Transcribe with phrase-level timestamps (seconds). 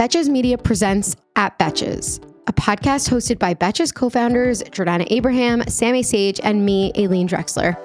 [0.00, 6.02] Betches Media presents At Betches, a podcast hosted by Betches co founders Jordana Abraham, Sammy
[6.02, 7.76] Sage, and me, Aileen Drexler.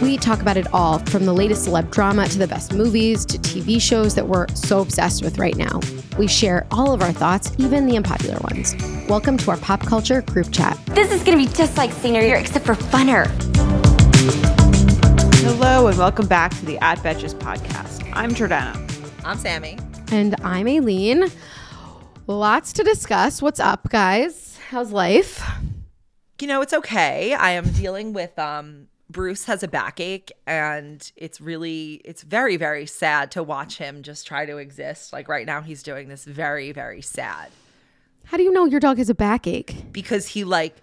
[0.00, 3.38] We talk about it all from the latest celeb drama to the best movies to
[3.38, 5.78] TV shows that we're so obsessed with right now.
[6.16, 8.74] We share all of our thoughts, even the unpopular ones.
[9.10, 10.80] Welcome to our pop culture group chat.
[10.86, 13.26] This is gonna be just like senior year, except for funner.
[15.42, 18.10] Hello and welcome back to the At Betches podcast.
[18.14, 18.74] I'm Jordana.
[19.22, 19.76] I'm Sammy.
[20.10, 21.26] And I'm Aileen.
[22.26, 23.42] Lots to discuss.
[23.42, 24.58] What's up, guys?
[24.70, 25.42] How's life?
[26.40, 27.34] You know, it's okay.
[27.34, 32.86] I am dealing with um Bruce has a backache and it's really it's very very
[32.86, 35.12] sad to watch him just try to exist.
[35.12, 37.48] Like right now he's doing this very very sad
[38.24, 39.90] How do you know your dog has a backache?
[39.92, 40.76] because he like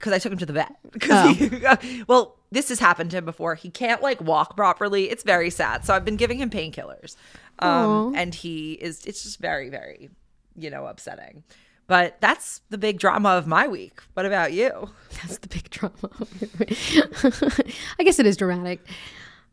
[0.00, 0.74] cuz I took him to the vet.
[1.36, 3.54] he- well, this has happened to him before.
[3.54, 5.10] He can't like walk properly.
[5.10, 5.84] It's very sad.
[5.84, 7.16] So I've been giving him painkillers.
[7.58, 10.10] Um and he is it's just very very,
[10.56, 11.44] you know, upsetting.
[11.86, 14.00] But that's the big drama of my week.
[14.14, 14.90] What about you?
[15.20, 15.94] That's the big drama.
[17.98, 18.80] I guess it is dramatic.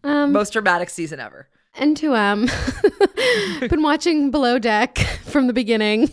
[0.03, 1.47] Um, Most dramatic season ever.
[1.75, 2.49] N2M.
[3.69, 6.09] Been watching Below Deck from the beginning.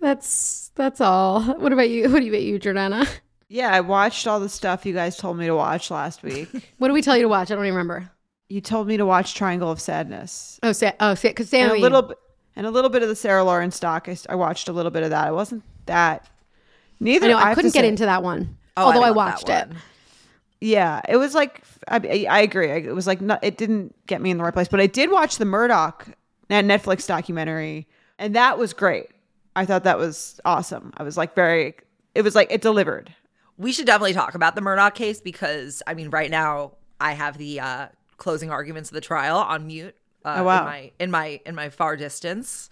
[0.00, 1.42] That's that's all.
[1.42, 2.04] What about you?
[2.10, 3.08] What about you, Jordana?
[3.48, 6.48] Yeah, I watched all the stuff you guys told me to watch last week.
[6.78, 7.50] What did we tell you to watch?
[7.50, 8.10] I don't even remember.
[8.48, 10.58] You told me to watch Triangle of Sadness.
[10.62, 11.78] Oh, Sa- oh, because And Sammy.
[11.80, 12.18] a little bit
[12.56, 14.08] and a little bit of the Sarah Lawrence doc.
[14.28, 15.28] I watched a little bit of that.
[15.28, 16.26] It wasn't that
[16.98, 18.56] neither I know I have to couldn't get say- into that one.
[18.76, 19.68] Oh, although I, love watched it.
[20.60, 22.68] Yeah, it was like I, I agree.
[22.70, 25.10] It was like not, it didn't get me in the right place, but I did
[25.10, 26.12] watch the Murdaugh
[26.50, 27.86] Netflix documentary,
[28.18, 29.06] and that was great.
[29.54, 30.92] I thought that was awesome.
[30.96, 31.74] I was like very.
[32.14, 33.14] It was like it delivered.
[33.56, 37.36] We should definitely talk about the Murdaugh case because I mean, right now I have
[37.38, 37.88] the uh,
[38.18, 39.96] closing arguments of the trial on mute.
[40.24, 40.58] Uh, Oh, wow.
[40.60, 42.68] In my in my in my far distance,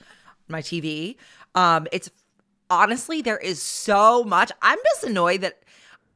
[0.48, 1.16] my TV.
[1.54, 2.10] Um, it's
[2.68, 4.52] honestly there is so much.
[4.60, 5.62] I'm just annoyed that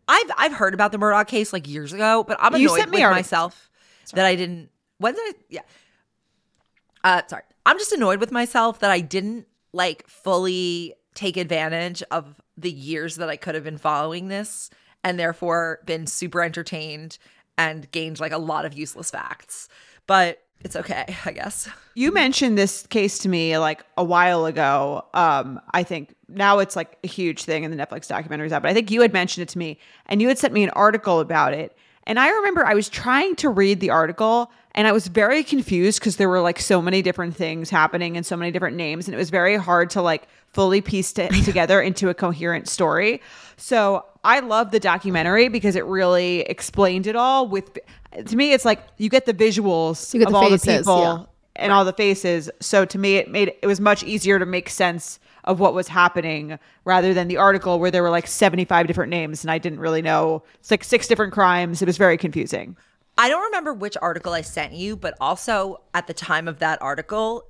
[0.06, 2.90] I've I've heard about the Murdaugh case like years ago, but I'm You annoyed sent
[2.90, 3.70] me with myself
[4.12, 4.68] that I didn't.
[4.98, 5.38] When did I?
[5.48, 5.62] Yeah.
[7.02, 7.42] Uh, sorry.
[7.64, 13.16] I'm just annoyed with myself that I didn't like fully take advantage of the years
[13.16, 14.70] that I could have been following this
[15.02, 17.18] and therefore been super entertained
[17.60, 19.68] and gained like a lot of useless facts.
[20.06, 21.68] But it's okay, I guess.
[21.94, 25.04] You mentioned this case to me like a while ago.
[25.12, 28.70] Um, I think now it's like a huge thing in the Netflix documentaries out, but
[28.70, 31.20] I think you had mentioned it to me and you had sent me an article
[31.20, 31.76] about it.
[32.04, 36.00] And I remember I was trying to read the article and I was very confused
[36.00, 39.06] because there were like so many different things happening and so many different names.
[39.06, 43.20] And it was very hard to like fully piece it together into a coherent story.
[43.56, 47.78] So I love the documentary because it really explained it all with
[48.26, 50.78] to me it's like you get the visuals You get of the all faces, the
[50.78, 51.24] people yeah.
[51.56, 52.50] and all the faces.
[52.60, 55.88] So to me, it made it was much easier to make sense of what was
[55.88, 59.80] happening rather than the article where there were like 75 different names and I didn't
[59.80, 60.42] really know.
[60.58, 61.80] It's like six different crimes.
[61.80, 62.76] It was very confusing.
[63.16, 66.80] I don't remember which article I sent you, but also at the time of that
[66.82, 67.48] article,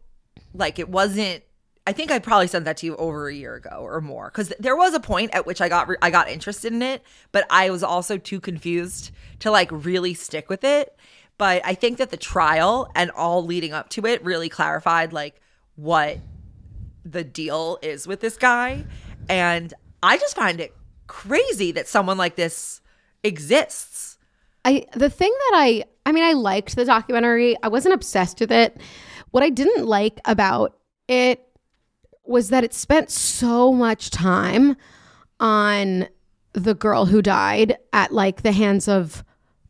[0.55, 1.43] like it wasn't.
[1.87, 4.53] I think I probably sent that to you over a year ago or more because
[4.59, 7.03] there was a point at which I got re- I got interested in it,
[7.33, 9.11] but I was also too confused
[9.41, 10.95] to like really stick with it.
[11.39, 15.41] But I think that the trial and all leading up to it really clarified like
[15.77, 16.19] what
[17.05, 18.85] the deal is with this guy,
[19.29, 20.77] and I just find it
[21.07, 22.83] crazy that someone like this
[23.25, 24.19] exists.
[24.67, 27.57] I the thing that I I mean I liked the documentary.
[27.63, 28.79] I wasn't obsessed with it.
[29.31, 30.77] What I didn't like about
[31.09, 31.50] it
[32.25, 34.77] was that it spent so much time
[35.39, 36.07] on
[36.53, 39.25] the girl who died at like the hands of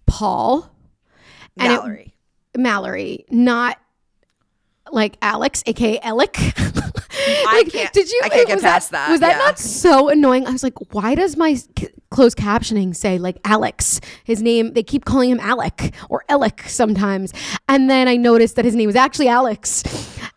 [0.06, 0.70] Paul
[1.58, 2.14] and it- Mallory.
[2.56, 3.78] Mallory, not
[4.92, 6.36] like Alex, aka Alec.
[6.38, 9.38] I can't- I can't get was past that, Was that yeah.
[9.38, 10.46] not so annoying?
[10.46, 11.68] I was like, why does my c-
[12.10, 14.00] closed captioning say like Alex?
[14.24, 17.32] His name, they keep calling him Alec or Alec sometimes.
[17.68, 19.82] And then I noticed that his name was actually Alex.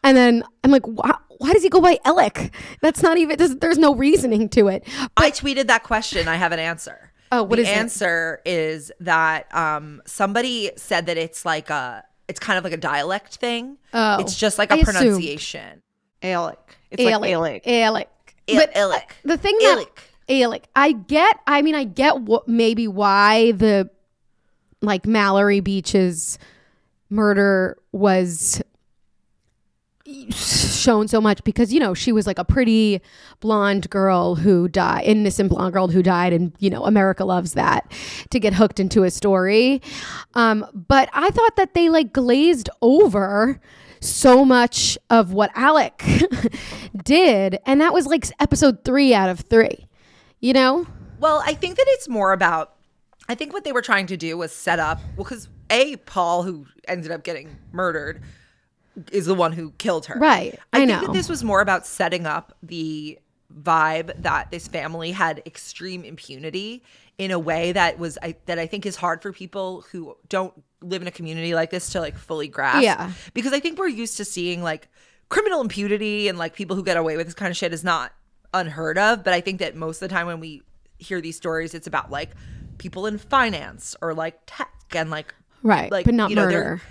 [0.03, 2.53] And then I'm like, why, why does he go by Alec?
[2.81, 4.85] That's not even, there's, no reasoning to it.
[5.17, 6.27] I tweeted that question.
[6.27, 7.11] I have an answer.
[7.31, 7.77] Oh, what the is it?
[7.77, 12.77] answer is that um, somebody said that it's like a, it's kind of like a
[12.77, 13.77] dialect thing.
[13.93, 14.97] Oh, it's just like I a assumed.
[14.97, 15.81] pronunciation.
[16.21, 16.59] Alec.
[16.91, 17.67] It's like Alec.
[17.67, 18.09] Alec.
[18.47, 19.15] A- But uh, Alec.
[19.23, 20.01] the thing that Alec.
[20.29, 21.39] Alec, I get.
[21.47, 23.89] I mean, I get what maybe why the
[24.81, 26.37] like Mallory Beach's
[27.09, 28.61] murder was
[30.31, 33.01] shown so much because you know she was like a pretty
[33.39, 37.89] blonde girl who died innocent blonde girl who died and you know america loves that
[38.29, 39.81] to get hooked into a story
[40.33, 43.61] um but i thought that they like glazed over
[44.03, 46.03] so much of what Alec
[47.03, 47.59] did.
[47.65, 49.87] And that was like episode three out of three,
[50.39, 50.85] you know?
[51.19, 52.75] Well, I think that it's more about.
[53.29, 54.99] I think what they were trying to do was set up.
[55.15, 58.21] Well, because a Paul, who ended up getting murdered,
[59.11, 60.19] is the one who killed her.
[60.19, 61.01] Right, I think know.
[61.01, 63.19] that this was more about setting up the
[63.61, 66.83] vibe that this family had extreme impunity
[67.17, 70.53] in a way that was I, that I think is hard for people who don't
[70.81, 72.83] live in a community like this to like fully grasp.
[72.83, 73.11] Yeah.
[73.33, 74.89] Because I think we're used to seeing like
[75.29, 78.13] criminal impunity and like people who get away with this kind of shit is not
[78.53, 79.23] unheard of.
[79.23, 80.63] But I think that most of the time when we
[80.97, 82.31] hear these stories, it's about like
[82.79, 86.81] people in finance or like tech and like Right, like but not you know, murder.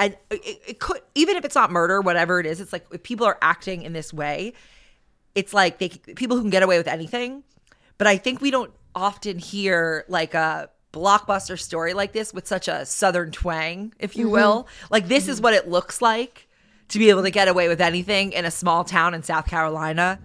[0.00, 3.02] And it, it could even if it's not murder, whatever it is, it's like if
[3.02, 4.54] people are acting in this way,
[5.34, 7.44] it's like they people who can get away with anything.
[7.98, 12.66] But I think we don't often hear like a blockbuster story like this with such
[12.66, 14.20] a southern twang, if Mm-hmm.
[14.20, 14.66] you will.
[14.90, 16.48] Like this is what it looks like
[16.88, 20.18] to be able to get away with anything in a small town in South Carolina,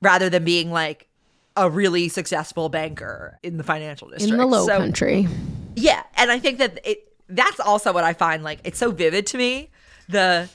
[0.00, 1.08] rather than being like
[1.56, 5.28] a really successful banker in the financial district In the low So- country.
[5.76, 9.26] yeah, and I think that it that's also what I find like it's so vivid
[9.28, 9.70] to me.
[10.08, 10.48] The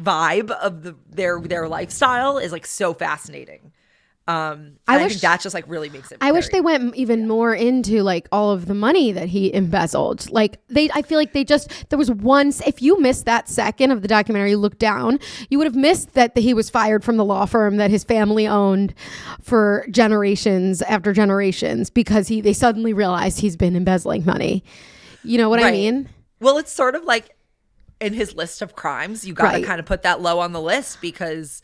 [0.00, 3.72] vibe of the their their lifestyle is like so fascinating.
[4.26, 6.94] Um I I, wish- think that just like really makes it I wish they went
[6.96, 10.30] even more into like all of the money that he embezzled.
[10.30, 13.90] Like they, I feel like they just there was once if you missed that second
[13.90, 17.24] of the documentary, look down, you would have missed that he was fired from the
[17.24, 18.92] law firm that his family owned
[19.40, 24.62] for generations after generations because he they suddenly realized he's been embezzling money.
[25.24, 26.08] You know what I mean?
[26.40, 27.36] Well, it's sort of like
[28.00, 29.64] in his list of crimes, you got to Right.
[29.64, 31.62] kind of put that low on the list because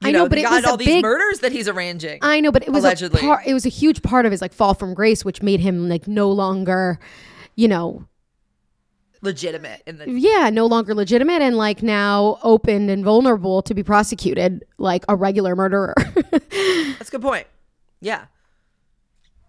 [0.00, 2.18] you I know, know, but it got was all these big- murders that he's arranging.
[2.22, 3.18] I know, but it was Allegedly.
[3.20, 5.58] a part, it was a huge part of his like fall from grace, which made
[5.60, 6.98] him like no longer,
[7.56, 8.06] you know,
[9.22, 13.82] legitimate in the yeah, no longer legitimate and like now open and vulnerable to be
[13.82, 15.94] prosecuted like a regular murderer.
[16.30, 17.46] That's a good point.
[18.00, 18.26] Yeah.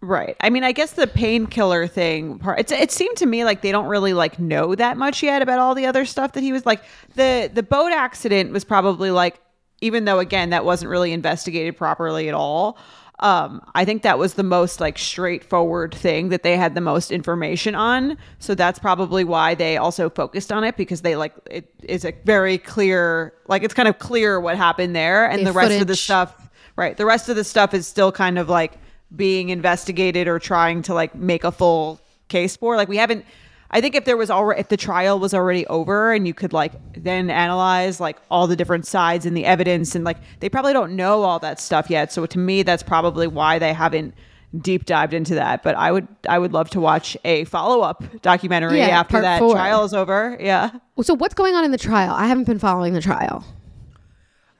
[0.02, 0.36] Right.
[0.42, 2.60] I mean, I guess the painkiller thing part.
[2.60, 5.60] It's, it seemed to me like they don't really like know that much yet about
[5.60, 6.84] all the other stuff that he was like.
[7.16, 9.40] the The boat accident was probably like,
[9.82, 12.78] even though again that wasn't really investigated properly at all.
[13.20, 17.10] Um, I think that was the most like straightforward thing that they had the most
[17.10, 18.16] information on.
[18.38, 22.14] So that's probably why they also focused on it because they like it is a
[22.26, 25.88] very clear, like it's kind of clear what happened there, and They the rest of
[25.88, 26.48] the stuff
[26.78, 26.96] Right.
[26.96, 28.78] The rest of the stuff is still kind of like
[29.16, 32.76] being investigated or trying to like make a full case for.
[32.76, 33.26] Like we haven't
[33.70, 36.54] I think if there was already if the trial was already over and you could
[36.54, 40.74] like then analyze like all the different sides and the evidence and like they probably
[40.74, 42.12] don't know all that stuff yet.
[42.12, 44.14] So to me that's probably why they haven't
[44.62, 45.64] deep dived into that.
[45.64, 49.54] But I would I would love to watch a follow-up documentary Yeah, after that four.
[49.54, 50.38] trial is over.
[50.40, 50.72] Yeah.
[51.02, 52.14] so what's going on in the trial?
[52.14, 53.46] I haven't been following the trial.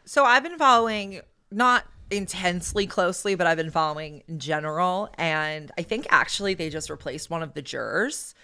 [0.06, 1.22] So I've been following
[1.52, 5.10] not intensely closely, but I've been following in general.
[5.18, 8.36] And I think actually they just replaced one of the jurors,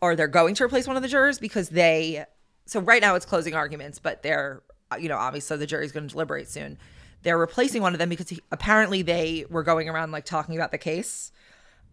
[0.00, 2.24] or they're going to replace one of the jurors because they.
[2.66, 4.62] So right now it's closing arguments, but they're,
[4.98, 6.78] you know, obviously the jury's going to deliberate soon.
[7.22, 10.70] They're replacing one of them because he, apparently they were going around like talking about
[10.70, 11.32] the case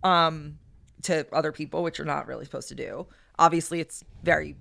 [0.04, 0.58] um
[1.02, 3.06] to other people which you're not really supposed to do
[3.38, 4.56] obviously it's very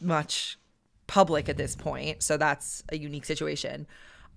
[0.00, 0.58] much
[1.06, 3.86] public at this point so that's a unique situation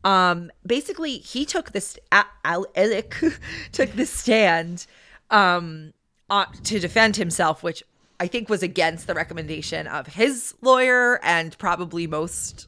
[0.03, 3.15] um basically he took this Al- Al- Alec
[3.71, 4.85] took the stand
[5.29, 5.93] um
[6.29, 7.83] uh, to defend himself which
[8.19, 12.67] i think was against the recommendation of his lawyer and probably most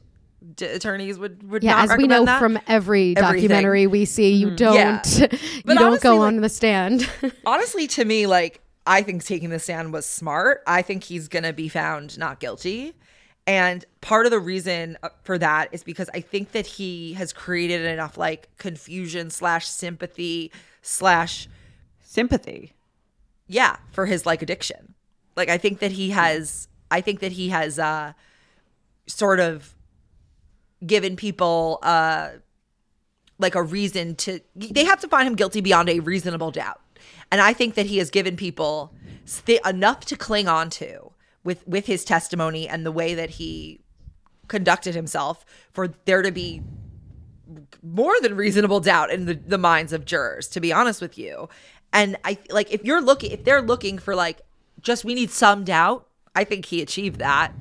[0.54, 2.38] d- attorneys would would Yeah, not as we know that.
[2.38, 3.48] from every Everything.
[3.48, 5.02] documentary we see, you don't Yeah.
[5.16, 5.28] you
[5.64, 7.08] But don't honestly, go like- on the stand.
[7.46, 11.52] honestly to me like i think taking the stand was smart i think he's gonna
[11.52, 12.94] be found not guilty
[13.46, 17.32] and part of the reason uh, for that is because i think that he has
[17.32, 20.50] created enough like confusion slash sympathy
[20.82, 21.48] slash
[22.02, 22.72] Sympathy.
[23.46, 24.94] yeah for his like addiction
[25.36, 28.12] like i think that he has i think that he has uh
[29.06, 29.74] sort of
[30.86, 32.30] given people uh
[33.38, 36.80] like a reason to they have to find him guilty beyond a reasonable doubt
[37.30, 38.92] and i think that he has given people
[39.24, 41.12] st- enough to cling on to
[41.46, 43.80] with with his testimony and the way that he
[44.48, 46.62] conducted himself for there to be
[47.82, 51.48] more than reasonable doubt in the, the minds of jurors to be honest with you
[51.92, 54.42] and i like if you're looking if they're looking for like
[54.80, 57.52] just we need some doubt i think he achieved that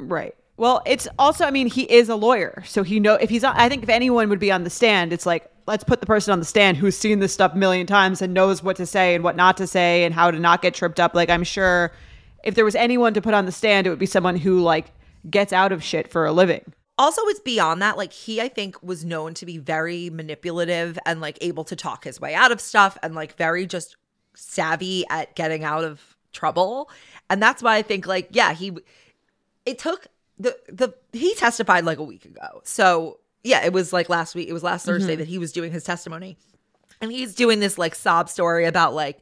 [0.00, 0.34] Right.
[0.56, 2.62] Well, it's also, I mean, he is a lawyer.
[2.66, 5.24] So he know if he's, I think if anyone would be on the stand, it's
[5.24, 8.20] like, let's put the person on the stand who's seen this stuff a million times
[8.20, 10.74] and knows what to say and what not to say and how to not get
[10.74, 11.14] tripped up.
[11.14, 11.92] Like, I'm sure
[12.44, 14.92] if there was anyone to put on the stand, it would be someone who, like,
[15.28, 16.72] gets out of shit for a living.
[16.98, 21.20] also it's beyond that like he i think was known to be very manipulative and
[21.20, 23.96] like able to talk his way out of stuff and like very just
[24.34, 26.90] savvy at getting out of trouble.
[27.28, 28.72] And that's why i think like yeah he
[29.66, 30.06] it took
[30.38, 32.60] the the he testified like a week ago.
[32.64, 35.20] So yeah it was like last week it was last thursday mm-hmm.
[35.20, 36.36] that he was doing his testimony.
[37.00, 39.20] And he's doing this like sob story about like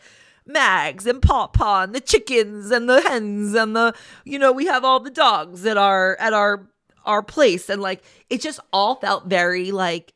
[0.48, 4.66] Mags and Paw Paw and the chickens and the hens and the you know we
[4.66, 6.66] have all the dogs at our at our
[7.04, 10.14] our place and like it just all felt very like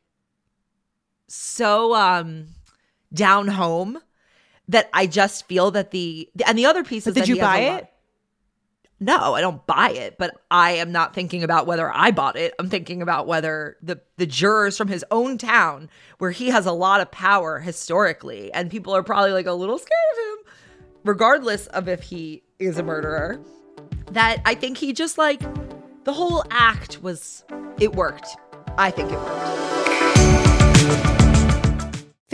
[1.27, 2.47] so um
[3.13, 3.99] down home
[4.67, 7.57] that I just feel that the and the other piece is did that you buy
[7.59, 7.92] a lot- it?
[9.03, 12.53] No, I don't buy it, but I am not thinking about whether I bought it.
[12.57, 16.71] I'm thinking about whether the the jurors from his own town, where he has a
[16.71, 20.37] lot of power historically, and people are probably like a little scared of him,
[21.03, 23.41] regardless of if he is a murderer.
[24.11, 25.41] That I think he just like
[26.05, 27.43] the whole act was
[27.79, 28.29] it worked.
[28.77, 29.63] I think it worked.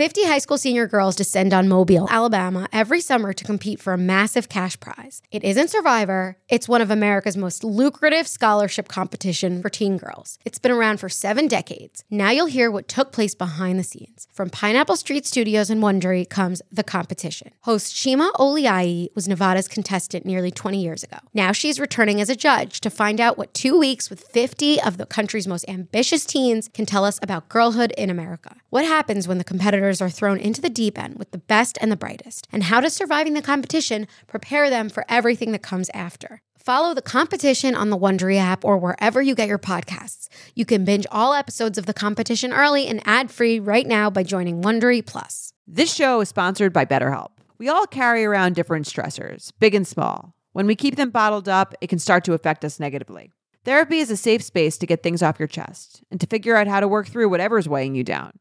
[0.00, 3.98] 50 high school senior girls descend on Mobile, Alabama every summer to compete for a
[3.98, 5.20] massive cash prize.
[5.30, 10.38] It isn't Survivor, it's one of America's most lucrative scholarship competition for teen girls.
[10.42, 12.02] It's been around for 7 decades.
[12.10, 14.26] Now you'll hear what took place behind the scenes.
[14.32, 17.50] From Pineapple Street Studios and Wondery comes The Competition.
[17.64, 21.18] Host Shima Oliai was Nevada's contestant nearly 20 years ago.
[21.34, 24.96] Now she's returning as a judge to find out what 2 weeks with 50 of
[24.96, 28.56] the country's most ambitious teens can tell us about girlhood in America.
[28.70, 31.90] What happens when the competitors are thrown into the deep end with the best and
[31.90, 32.46] the brightest?
[32.52, 36.42] And how does surviving the competition prepare them for everything that comes after?
[36.58, 40.28] Follow the competition on the Wondery app or wherever you get your podcasts.
[40.54, 44.60] You can binge all episodes of the competition early and ad-free right now by joining
[44.60, 45.54] Wondery Plus.
[45.66, 47.30] This show is sponsored by BetterHelp.
[47.56, 50.34] We all carry around different stressors, big and small.
[50.52, 53.32] When we keep them bottled up, it can start to affect us negatively.
[53.64, 56.66] Therapy is a safe space to get things off your chest and to figure out
[56.66, 58.32] how to work through whatever's weighing you down.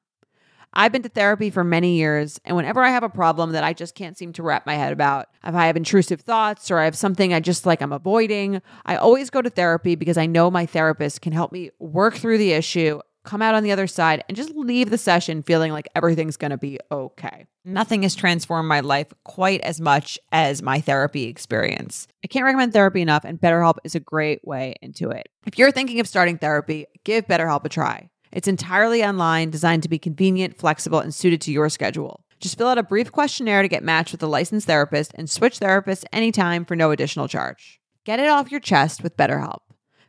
[0.74, 3.74] I've been to therapy for many years, and whenever I have a problem that I
[3.74, 6.86] just can't seem to wrap my head about, if I have intrusive thoughts or I
[6.86, 10.52] have something I just like I'm avoiding, I always go to therapy because I know
[10.52, 14.24] my therapist can help me work through the issue, come out on the other side,
[14.28, 17.46] and just leave the session feeling like everything's gonna be okay.
[17.66, 22.08] Nothing has transformed my life quite as much as my therapy experience.
[22.24, 25.30] I can't recommend therapy enough, and BetterHelp is a great way into it.
[25.48, 28.10] If you're thinking of starting therapy, give BetterHelp a try.
[28.32, 32.22] It's entirely online, designed to be convenient, flexible, and suited to your schedule.
[32.40, 35.60] Just fill out a brief questionnaire to get matched with a licensed therapist and switch
[35.60, 37.82] therapists anytime for no additional charge.
[38.06, 39.60] Get it off your chest with BetterHelp.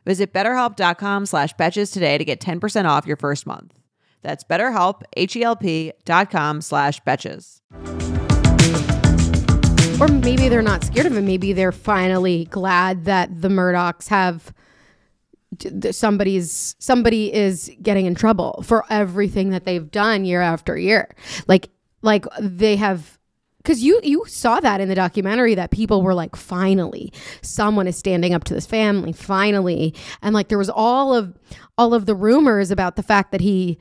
[0.05, 3.73] Visit betterhelp.com slash betches today to get 10% off your first month.
[4.21, 7.61] That's betterhelp, H-E-L-P dot com slash betches.
[9.99, 11.25] Or maybe they're not scared of him.
[11.25, 14.53] Maybe they're finally glad that the Murdaughs have
[15.91, 21.13] somebody's somebody is getting in trouble for everything that they've done year after year.
[21.47, 21.69] Like
[22.01, 23.17] like they have
[23.57, 27.95] because you you saw that in the documentary that people were like finally someone is
[27.95, 31.37] standing up to this family finally and like there was all of
[31.77, 33.77] all of the rumors about the fact that he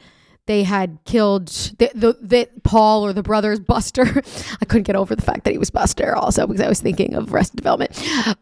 [0.50, 1.47] they had killed
[1.78, 4.02] the, the, the Paul or the brothers Buster.
[4.61, 7.14] I couldn't get over the fact that he was Buster also because I was thinking
[7.14, 7.92] of Arrested Development.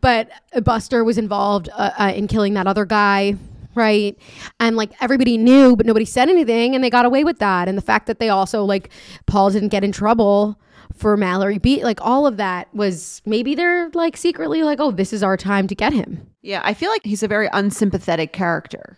[0.01, 0.31] But
[0.65, 3.35] Buster was involved uh, uh, in killing that other guy,
[3.75, 4.17] right?
[4.59, 7.69] And like everybody knew, but nobody said anything, and they got away with that.
[7.69, 8.89] And the fact that they also like
[9.27, 10.59] Paul didn't get in trouble
[10.97, 15.13] for Mallory beat like all of that was maybe they're like secretly like oh this
[15.13, 18.97] is our time to get him Yeah, I feel like he's a very unsympathetic character.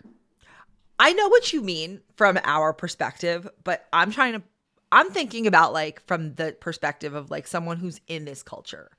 [1.01, 4.43] I know what you mean from our perspective, but I'm trying to
[4.91, 8.91] I'm thinking about like from the perspective of like someone who's in this culture.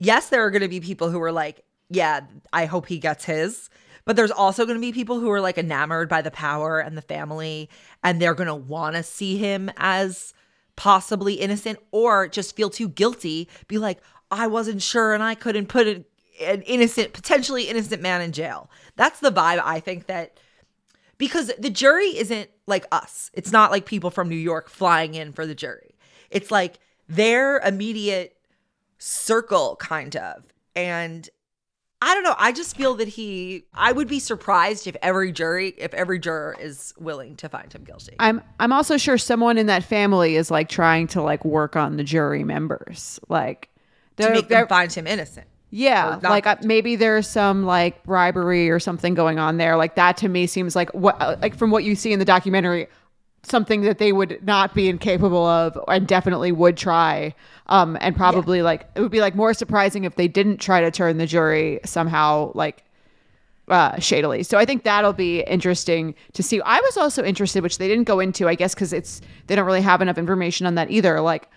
[0.00, 2.22] Yes, there are going to be people who are like, yeah,
[2.52, 3.70] I hope he gets his.
[4.04, 6.98] But there's also going to be people who are like enamored by the power and
[6.98, 7.70] the family
[8.02, 10.34] and they're going to want to see him as
[10.74, 14.00] possibly innocent or just feel too guilty, be like,
[14.32, 16.04] I wasn't sure and I couldn't put an,
[16.62, 18.68] innocent, potentially innocent man in jail.
[18.96, 20.40] That's the vibe I think that
[21.20, 23.30] because the jury isn't like us.
[23.34, 25.94] It's not like people from New York flying in for the jury.
[26.30, 26.78] It's like
[27.10, 28.38] their immediate
[28.96, 30.42] circle, kind of.
[30.74, 31.28] And
[32.00, 32.34] I don't know.
[32.38, 36.56] I just feel that he, I would be surprised if every jury, if every juror
[36.58, 38.16] is willing to find him guilty.
[38.18, 41.98] I'm I'm also sure someone in that family is like trying to like work on
[41.98, 43.68] the jury members, like
[44.16, 45.46] to make them find him innocent.
[45.70, 49.76] Yeah, like uh, maybe there's some like bribery or something going on there.
[49.76, 52.24] Like that to me seems like what uh, like from what you see in the
[52.24, 52.88] documentary,
[53.44, 57.34] something that they would not be incapable of and definitely would try.
[57.66, 60.90] Um, and probably like it would be like more surprising if they didn't try to
[60.90, 62.84] turn the jury somehow like
[63.68, 64.42] uh, shadily.
[64.42, 66.60] So I think that'll be interesting to see.
[66.62, 69.66] I was also interested, which they didn't go into, I guess, because it's they don't
[69.66, 71.20] really have enough information on that either.
[71.20, 71.48] Like,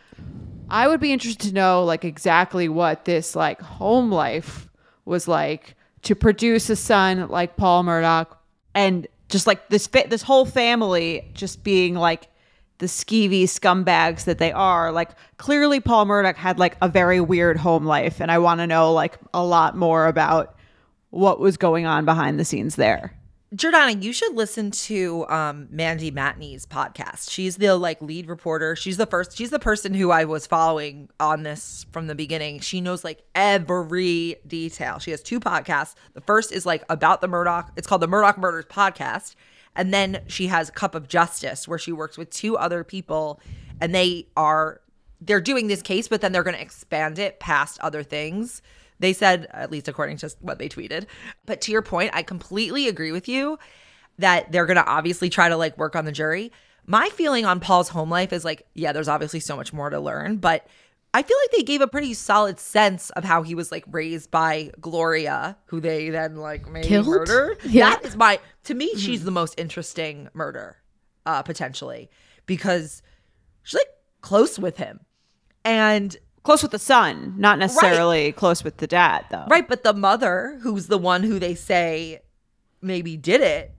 [0.70, 4.70] I would be interested to know like exactly what this like home life
[5.06, 8.28] was like to produce a son like Paul Murdaugh
[8.74, 12.28] and just like this this whole family just being like
[12.80, 14.92] the skeevy scumbags that they are.
[14.92, 18.68] Like clearly Paul Murdaugh had like a very weird home life and I want to
[18.68, 20.56] know like a lot more about
[21.10, 23.14] what was going on behind the scenes there.
[23.56, 27.30] Jordana, you should listen to um, Mandy Matney's podcast.
[27.30, 28.76] She's the like lead reporter.
[28.76, 29.38] She's the first.
[29.38, 32.62] She's the person who I was following on this from the beginning.
[32.62, 34.98] She knows like every detail.
[34.98, 35.94] She has two podcasts.
[36.16, 37.70] The first is like about the Murdaugh.
[37.76, 39.36] It's called the Murdaugh Murders Podcast,
[39.76, 43.40] and then she has Cup of Justice, where she works with two other people,
[43.80, 44.82] and they are
[45.22, 48.64] they're doing this case, but then they're going to expand it past other things.
[49.04, 51.08] They said, at least according to what they tweeted.
[51.46, 53.60] But to your point, I completely agree with you
[54.18, 56.54] that they're going to obviously try to like work on the jury.
[56.86, 60.00] My feeling on Paul's home life is like, yeah, there's obviously so much more to
[60.00, 60.66] learn, but
[61.14, 64.32] I feel like they gave a pretty solid sense of how he was like raised
[64.32, 67.08] by Gloria, who they then like maybe Killed?
[67.08, 67.58] murdered.
[67.66, 67.90] Yeah.
[67.90, 70.78] That is my to me, she's the most interesting murder,
[71.26, 72.10] uh, potentially,
[72.46, 73.04] because
[73.64, 73.90] she's like
[74.22, 75.02] close with him.
[75.66, 79.46] And Close with the son, not necessarily close with the dad though.
[79.50, 82.22] Right, but the mother, who's the one who they say
[82.82, 83.74] maybe did it,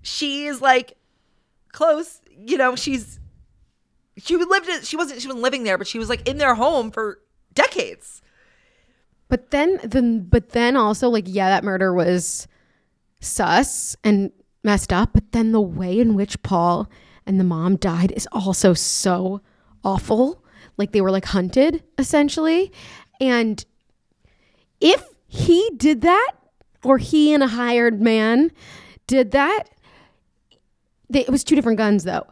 [0.00, 0.96] she is like
[1.72, 2.20] close.
[2.36, 3.18] You know, she's
[4.18, 4.86] she lived it.
[4.86, 5.20] She wasn't.
[5.20, 7.20] She wasn't living there, but she was like in their home for
[7.54, 8.20] decades.
[9.28, 12.48] But then, then, but then also, like, yeah, that murder was
[13.20, 14.32] sus and
[14.64, 15.10] messed up.
[15.12, 16.90] But then the way in which Paul
[17.26, 19.42] and the mom died is also so
[19.84, 20.42] awful.
[20.78, 22.72] Like they were like hunted essentially.
[23.20, 23.64] And
[24.80, 26.32] if he did that,
[26.84, 28.52] or he and a hired man
[29.06, 29.64] did that,
[31.10, 32.26] they, it was two different guns though.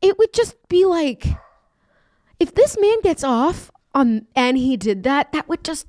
[0.00, 1.26] It would just be like,
[2.38, 5.86] if this man gets off on and he did that, that would just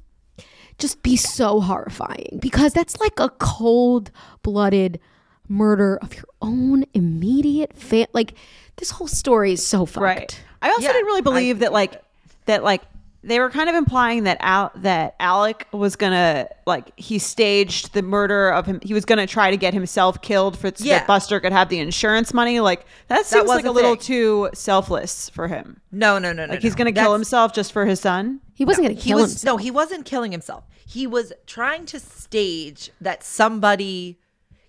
[0.80, 5.00] just be so horrifying because that's like a cold-blooded
[5.48, 8.08] murder of your own immediate fan.
[8.12, 8.34] Like
[8.78, 10.04] this whole story is so fucked.
[10.04, 10.42] Right.
[10.64, 12.02] I also Yeah, didn't really believe that like
[12.46, 12.82] that like
[13.26, 18.02] they were kind of implying that Al that Alec was gonna like he staged the
[18.02, 18.80] murder of him.
[18.82, 20.98] He was gonna try to get himself killed for so Yeah.
[21.00, 22.60] that Buster could have the insurance money.
[22.60, 24.02] Like that seems was like a a little thing.
[24.04, 25.80] too selfless for him.
[25.92, 26.54] No, no, no, no.
[26.54, 28.40] Like he's gonna kill That's- himself just for his son.
[28.56, 29.58] He wasn't going to He kill was himself.
[29.60, 30.64] no, he wasn't killing himself.
[30.86, 34.20] He was trying to stage that somebody.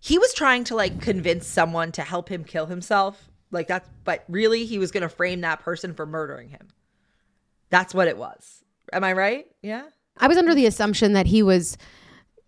[0.00, 3.28] He was trying to like convince someone to help him kill himself.
[3.50, 6.68] Like that's, but really, he was going to frame that person for murdering him.
[7.70, 8.64] That's what it was.
[8.92, 9.46] Am I right?
[9.62, 9.84] Yeah.
[10.18, 11.76] I was under the assumption that he was,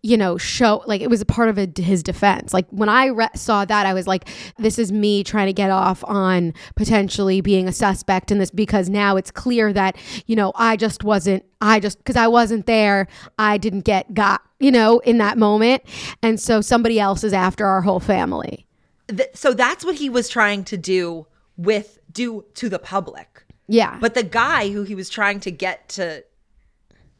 [0.02, 2.54] you know, show like it was a part of a, his defense.
[2.54, 5.70] Like when I re- saw that, I was like, this is me trying to get
[5.70, 10.52] off on potentially being a suspect in this because now it's clear that, you know,
[10.54, 15.00] I just wasn't, I just, because I wasn't there, I didn't get got, you know,
[15.00, 15.82] in that moment.
[16.22, 18.65] And so somebody else is after our whole family.
[19.08, 23.44] Th- so that's what he was trying to do with do to the public.
[23.68, 23.98] Yeah.
[24.00, 26.24] But the guy who he was trying to get to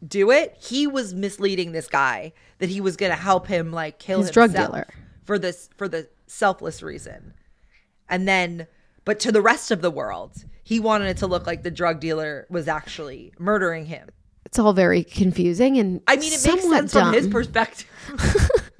[0.06, 3.98] do it, he was misleading this guy that he was going to help him like
[3.98, 4.86] kill His drug dealer.
[5.24, 7.34] for this for the selfless reason.
[8.08, 8.66] And then
[9.04, 12.00] but to the rest of the world, he wanted it to look like the drug
[12.00, 14.08] dealer was actually murdering him.
[14.44, 17.86] it's all very confusing and I mean, it makes sense from his perspective.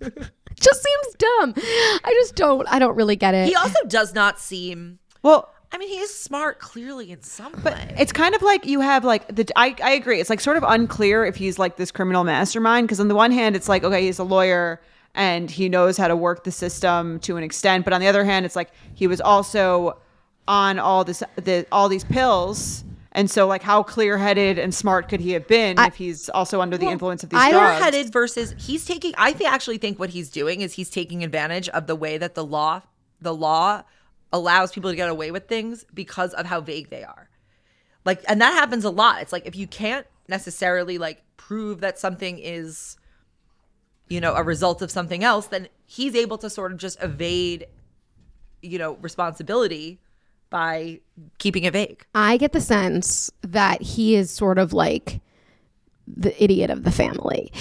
[0.56, 1.54] It just seems dumb.
[1.56, 3.48] I just don't, I don't really get it.
[3.48, 7.74] he also does not seem Well, I mean, he is smart clearly in some But
[7.74, 7.94] way.
[7.98, 10.20] it's kind of like you have like the I, I agree.
[10.20, 13.32] It's like sort of unclear if he's like this criminal mastermind because on the one
[13.32, 14.80] hand it's like okay he's a lawyer
[15.14, 18.24] and he knows how to work the system to an extent, but on the other
[18.24, 19.98] hand it's like he was also
[20.46, 22.84] on all this the all these pills.
[23.16, 26.76] And so, like, how clear-headed and smart could he have been if he's also under
[26.76, 27.82] the influence of these I- drugs?
[27.82, 31.68] headed versus he's taking i th- actually think what he's doing is he's taking advantage
[31.70, 32.82] of the way that the law
[33.20, 33.82] the law
[34.32, 37.30] allows people to get away with things because of how vague they are
[38.04, 41.98] like and that happens a lot it's like if you can't necessarily like prove that
[41.98, 42.96] something is
[44.08, 47.66] you know a result of something else then he's able to sort of just evade
[48.62, 50.00] you know responsibility
[50.56, 50.98] by
[51.36, 55.20] keeping it vague I get the sense that he is sort of like
[56.06, 57.52] the idiot of the family.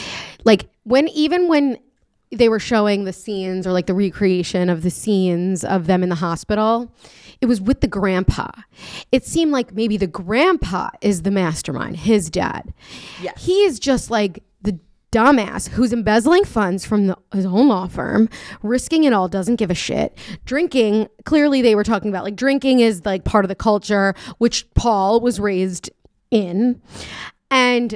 [0.46, 1.78] Like when even when
[2.32, 6.10] they were showing the scenes or like the recreation of the scenes of them in
[6.10, 6.90] the hospital,
[7.42, 8.48] it was with the grandpa.
[9.12, 12.74] It seemed like maybe the grandpa is the mastermind, his dad.
[13.22, 13.44] Yes.
[13.44, 14.42] He is just like
[15.16, 18.28] dumbass who's embezzling funds from the, his own law firm,
[18.62, 20.18] risking it all, doesn't give a shit.
[20.44, 24.72] Drinking, clearly they were talking about like drinking is like part of the culture, which
[24.74, 25.90] Paul was raised
[26.32, 26.82] in.
[27.50, 27.96] And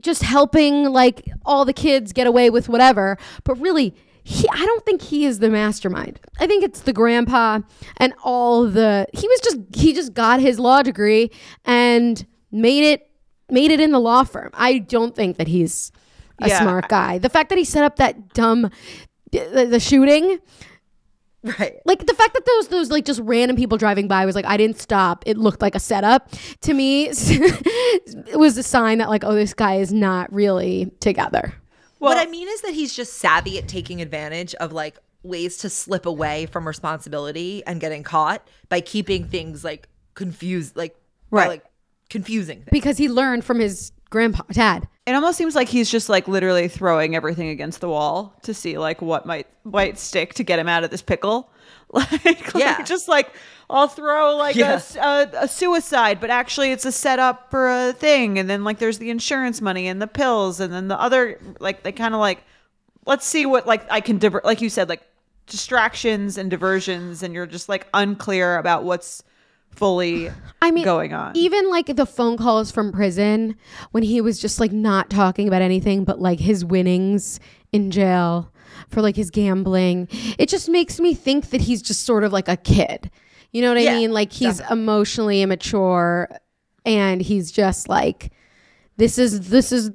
[0.00, 3.18] just helping like all the kids get away with whatever.
[3.44, 6.20] But really, he, I don't think he is the mastermind.
[6.40, 7.60] I think it's the grandpa
[7.98, 11.30] and all the he was just he just got his law degree
[11.64, 13.10] and made it
[13.50, 14.50] made it in the law firm.
[14.54, 15.92] I don't think that he's
[16.42, 16.60] a Yeah.
[16.60, 17.18] smart guy.
[17.18, 18.70] The fact that he set up that dumb
[19.32, 20.38] the, the shooting
[21.42, 21.76] Right.
[21.84, 24.56] like the fact that those those like just random people driving by was like I
[24.56, 25.22] didn't stop.
[25.26, 26.28] It looked like a setup
[26.62, 27.04] to me.
[27.10, 31.54] it was a sign that like oh this guy is not really together.
[31.98, 35.70] what I mean is that he's just savvy at taking advantage of like ways to
[35.70, 40.96] slip away from responsibility and getting caught by keeping things like confused, like
[41.30, 41.48] by, Right.
[41.48, 41.64] like
[42.10, 42.68] confusing things.
[42.72, 44.88] because he learned from his grandpa dad.
[45.06, 48.76] It almost seems like he's just like literally throwing everything against the wall to see
[48.78, 51.50] like what might might stick to get him out of this pickle.
[51.92, 52.76] Like, Yeah.
[52.78, 53.30] like, just like
[53.70, 54.80] I'll throw like Yeah.
[54.96, 58.78] a a, a suicide, but actually it's a setup for a thing, and then like
[58.80, 62.18] there's the insurance money and the pills, and then the other like they kind of
[62.20, 62.42] like
[63.06, 65.02] let's see what like I can diver- like you said like
[65.46, 69.22] distractions and diversions, and you're just like unclear about what's
[69.76, 70.30] fully
[70.62, 71.36] I mean, going on.
[71.36, 73.56] Even like the phone calls from prison
[73.92, 77.38] when he was just like not talking about anything but like his winnings
[77.72, 78.52] in jail
[78.88, 80.08] for like his gambling.
[80.38, 83.10] It just makes me think that he's just sort of like a kid.
[83.52, 84.12] You know what I Yeah, mean?
[84.12, 86.28] Like he's emotionally immature
[86.84, 88.32] and he's just like
[88.96, 89.90] this is this is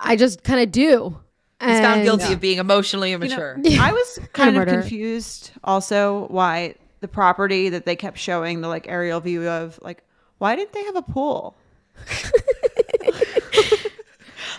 [0.00, 1.18] I just kind of do.
[1.60, 3.56] He's found And- guilty of being emotionally immature.
[3.78, 8.88] I was kind of confused also why the property that they kept showing the like
[8.88, 10.02] aerial view of like
[10.38, 11.54] why didn't they have a pool?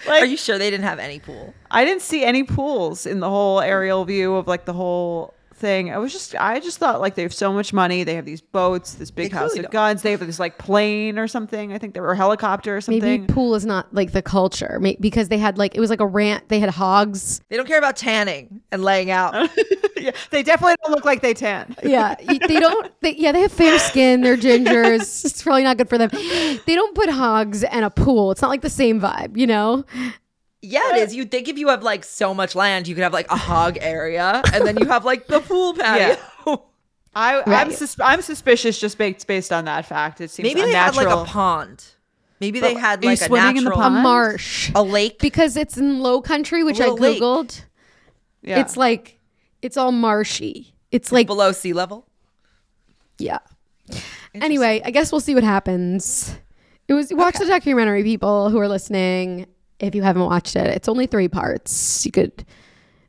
[0.08, 1.54] like Are you sure they didn't have any pool?
[1.72, 5.92] I didn't see any pools in the whole aerial view of like the whole thing.
[5.94, 8.04] I was just I just thought like they have so much money.
[8.04, 9.74] They have these boats, this big They house clearly of don't.
[9.74, 10.02] guns.
[10.02, 11.74] They have this like plane or something.
[11.74, 13.02] I think they were a helicopter or something.
[13.04, 16.00] Maybe pool is not like the culture May- because they had like it was like
[16.02, 16.50] a rant.
[16.50, 17.42] They had hogs.
[17.50, 19.34] They don't care about tanning and laying out.
[19.98, 21.76] yeah, they definitely don't look like they tan.
[21.84, 22.92] Yeah, y- they don't.
[23.02, 24.22] They, yeah, they have fair skin.
[24.22, 25.24] They're gingers.
[25.34, 26.10] It's probably not good for them.
[26.12, 28.32] They don't put hogs and a pool.
[28.32, 29.84] It's not like the same vibe, you know.
[30.64, 31.14] Yeah, it is.
[31.16, 33.78] You'd think if you have like so much land, you could have like a hog
[33.82, 36.18] area and then you have like the pool patio.
[37.16, 40.20] I I'm sus- I'm suspicious just based based on that fact.
[40.22, 41.86] It seems Maybe they had like a pond.
[42.40, 45.20] Maybe they had like a swimming in the natural A marsh a lake.
[45.20, 47.22] because it's in low country, which I little lake.
[47.22, 47.66] googled.
[48.42, 48.60] yeah.
[48.62, 49.20] It's like
[49.62, 50.74] it's all marshy.
[50.92, 52.08] It's like below sea level.
[53.18, 53.40] yeah.
[54.34, 56.36] Anyway, I guess we'll see what happens.
[56.88, 59.46] It was watch the documentary, people who are listening.
[59.84, 62.06] If you haven't watched it, it's only three parts.
[62.06, 62.46] You could.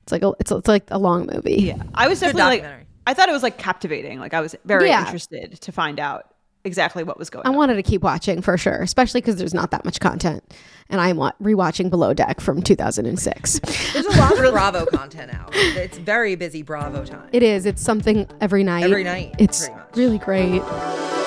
[0.03, 1.55] It's like a it's, it's like a long movie.
[1.63, 2.87] Yeah, I was definitely like, documentary.
[3.07, 4.19] I thought it was like captivating.
[4.21, 5.01] Like I was very Yeah.
[5.05, 6.27] interested to find out
[6.67, 7.55] exactly what was going I on.
[7.55, 10.43] I wanted to keep watching for sure, especially because there's not that much content,
[10.91, 13.61] and I'm wa- rewatching Below Deck from 2006.
[13.93, 15.51] There's a lot of Bravo content out.
[15.55, 17.29] It's very busy Bravo time.
[17.33, 17.67] it is.
[17.67, 18.85] It's something every night.
[18.85, 19.97] Every night, It's pretty much.
[19.97, 21.24] really great.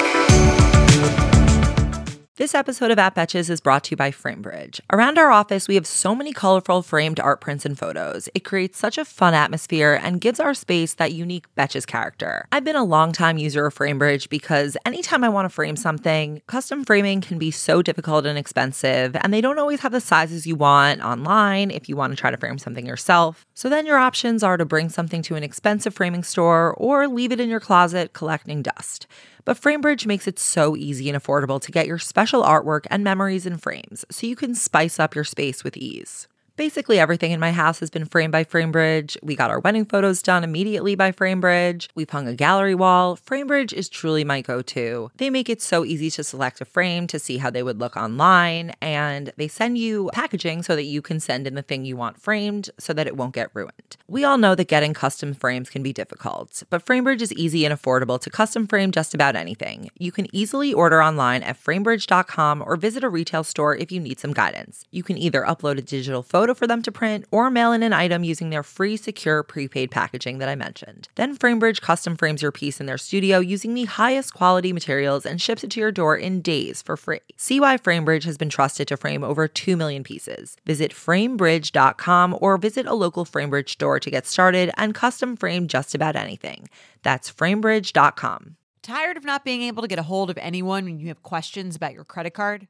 [2.38, 4.80] This episode of At Betches is brought to you by Framebridge.
[4.92, 8.30] Around our office, we have so many colorful framed art prints and photos.
[8.36, 12.48] It creates such a fun atmosphere and gives our space that unique Betches character.
[12.52, 16.86] I've been a longtime user of Framebridge because anytime I want to frame something, custom
[16.86, 20.56] framing can be so difficult and expensive, and they don't always have the sizes you
[20.56, 23.48] want online if you want to try to frame something yourself.
[23.56, 27.32] So then your options are to bring something to an expensive framing store or leave
[27.32, 29.08] it in your closet collecting dust.
[29.48, 33.46] But Framebridge makes it so easy and affordable to get your special artwork and memories
[33.46, 36.28] in frames so you can spice up your space with ease.
[36.58, 39.16] Basically, everything in my house has been framed by Framebridge.
[39.22, 41.88] We got our wedding photos done immediately by Framebridge.
[41.94, 43.16] We've hung a gallery wall.
[43.16, 45.12] Framebridge is truly my go to.
[45.18, 47.96] They make it so easy to select a frame to see how they would look
[47.96, 51.96] online, and they send you packaging so that you can send in the thing you
[51.96, 53.96] want framed so that it won't get ruined.
[54.08, 57.80] We all know that getting custom frames can be difficult, but Framebridge is easy and
[57.80, 59.92] affordable to custom frame just about anything.
[60.00, 64.20] You can easily order online at framebridge.com or visit a retail store if you need
[64.20, 64.86] some guidance.
[64.90, 67.94] You can either upload a digital photo for them to print or mail in an
[67.94, 71.08] item using their free, secure, prepaid packaging that I mentioned.
[71.16, 75.42] Then Framebridge custom frames your piece in their studio using the highest quality materials and
[75.42, 77.20] ships it to your door in days for free.
[77.36, 80.58] See why Framebridge has been trusted to frame over 2 million pieces.
[80.66, 85.96] Visit framebridge.com or visit a local Framebridge store to get started and custom frame just
[85.96, 86.70] about anything.
[87.04, 88.58] That's framebridge.com.
[88.84, 91.76] Tired of not being able to get a hold of anyone when you have questions
[91.76, 92.70] about your credit card?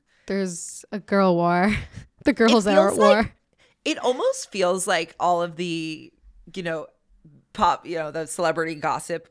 [0.27, 1.75] There's a girl war.
[2.23, 3.07] The girls are at war.
[3.23, 3.33] like-
[3.83, 6.13] It almost feels like all of the,
[6.53, 6.85] you know,
[7.53, 9.27] pop, you know, the celebrity gossip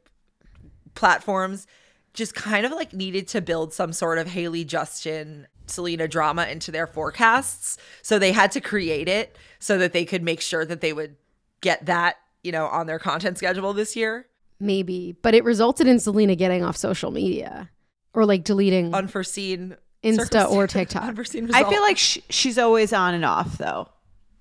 [0.97, 1.67] platforms
[2.15, 6.73] just kind of like needed to build some sort of Hailey, Justin, Selena drama into
[6.73, 7.79] their forecasts.
[8.03, 11.15] So they had to create it so that they could make sure that they would
[11.61, 14.27] get that, you know, on their content schedule this year.
[14.59, 17.71] Maybe, but it resulted in Selena getting off social media
[18.13, 21.03] or like deleting Unforeseen Insta or TikTok.
[21.09, 23.89] Unforeseen I feel like sh- she's always on and off, though.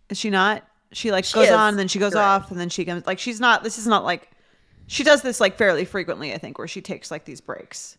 [0.10, 0.64] Is she not?
[0.92, 1.54] She like She goes is.
[1.54, 2.36] on, then she goes You're right.
[2.36, 3.06] off, and then she comes.
[3.06, 3.64] Like she's not.
[3.64, 4.30] This is not like
[4.88, 6.34] she does this like fairly frequently.
[6.34, 7.98] I think where she takes like these breaks.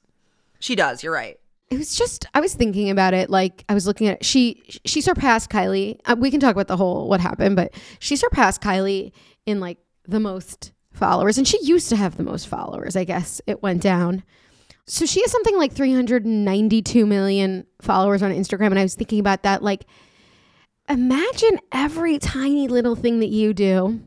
[0.59, 1.03] she does.
[1.05, 1.39] You're right.
[1.71, 5.01] it was just I was thinking about it like I was looking at she she
[5.01, 6.01] surpassed Kylie.
[6.05, 9.13] Uh, we can talk about the whole what happened, but she surpassed Kylie
[9.47, 12.97] in like the most followers and she used to have the most followers.
[12.97, 14.25] I guess it went down.
[14.91, 19.45] So she has something like 392 million followers on Instagram and I was thinking about
[19.45, 19.87] that like
[20.89, 24.01] imagine every tiny little thing that you do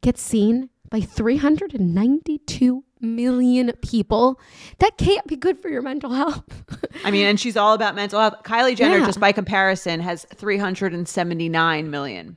[0.00, 4.40] gets seen by 392 million people.
[4.78, 6.44] That can't be good for your mental health.
[7.04, 8.36] I mean, and she's all about mental health.
[8.44, 9.06] Kylie Jenner, Yeah.
[9.06, 12.36] just by comparison, has 379 million.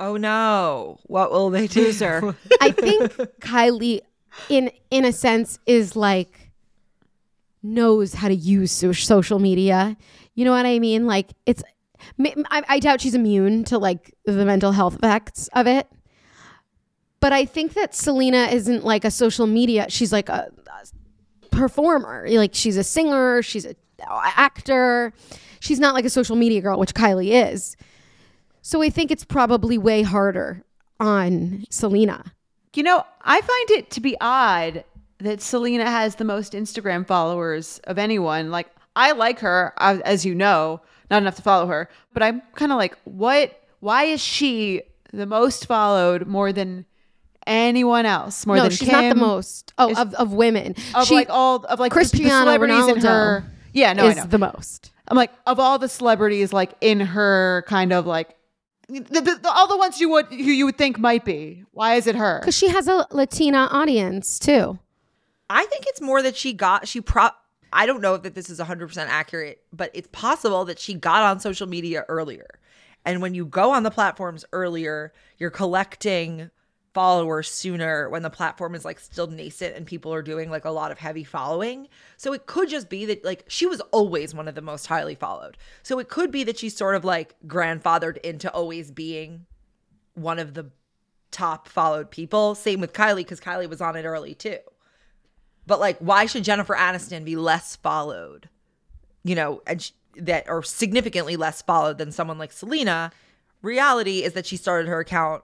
[0.00, 0.98] Oh no.
[1.04, 1.92] What will they do?
[1.92, 2.34] sir?
[2.60, 4.00] I think Kylie,
[4.48, 6.43] in in a sense, is like
[7.64, 9.96] knows how to use so- social media.
[10.34, 11.06] You know what I mean?
[11.06, 11.62] Like it's.
[12.20, 15.88] I, I doubt she's immune to like the mental health effects of it.
[17.18, 19.86] But I think that Selena isn't like a social media.
[19.88, 22.26] She's like a, a performer.
[22.28, 23.42] Like she's a singer.
[23.42, 25.14] She's an actor.
[25.60, 27.76] She's not like a social media girl, which Kylie is.
[28.60, 30.62] So I think it's probably way harder
[31.00, 32.32] on Selena.
[32.74, 34.84] You know, I find it to be odd
[35.24, 38.50] that Selena has the most Instagram followers of anyone.
[38.50, 42.72] Like, I like her, as you know, not enough to follow her, but I'm kind
[42.72, 43.60] of like, what?
[43.80, 44.82] Why is she
[45.12, 46.86] the most followed more than
[47.46, 48.46] anyone else?
[48.46, 49.72] More no, than she's not the most.
[49.78, 50.74] Oh, Is- of, of women.
[50.94, 53.44] of she like all of like Cristiano celebrities in Ronaldo her.
[53.72, 54.24] Yeah, no, I is know.
[54.26, 54.92] the most.
[55.08, 58.36] I'm like of all the celebrities like in her kind of like
[58.88, 61.64] the, the, the- all the ones you would who you would think might be.
[61.72, 62.38] Why is it her?
[62.40, 64.78] Because she has a Latina audience too.
[65.50, 67.28] I think it's more that she got she pro
[67.72, 71.22] I don't know if that this is 100% accurate, but it's possible that she got
[71.22, 72.60] on social media earlier.
[73.04, 76.50] And when you go on the platforms earlier, you're collecting
[76.94, 80.70] followers sooner when the platform is like still nascent and people are doing like a
[80.70, 81.88] lot of heavy following.
[82.16, 85.16] So it could just be that like she was always one of the most highly
[85.16, 85.58] followed.
[85.82, 89.46] So it could be that she's sort of like grandfathered into always being
[90.14, 90.70] one of the
[91.32, 92.54] top followed people.
[92.54, 94.58] Same with Kylie because Kylie was on it early too.
[95.66, 98.48] But like, why should Jennifer Aniston be less followed?
[99.22, 103.12] You know, and that or significantly less followed than someone like Selena.
[103.62, 105.42] Reality is that she started her account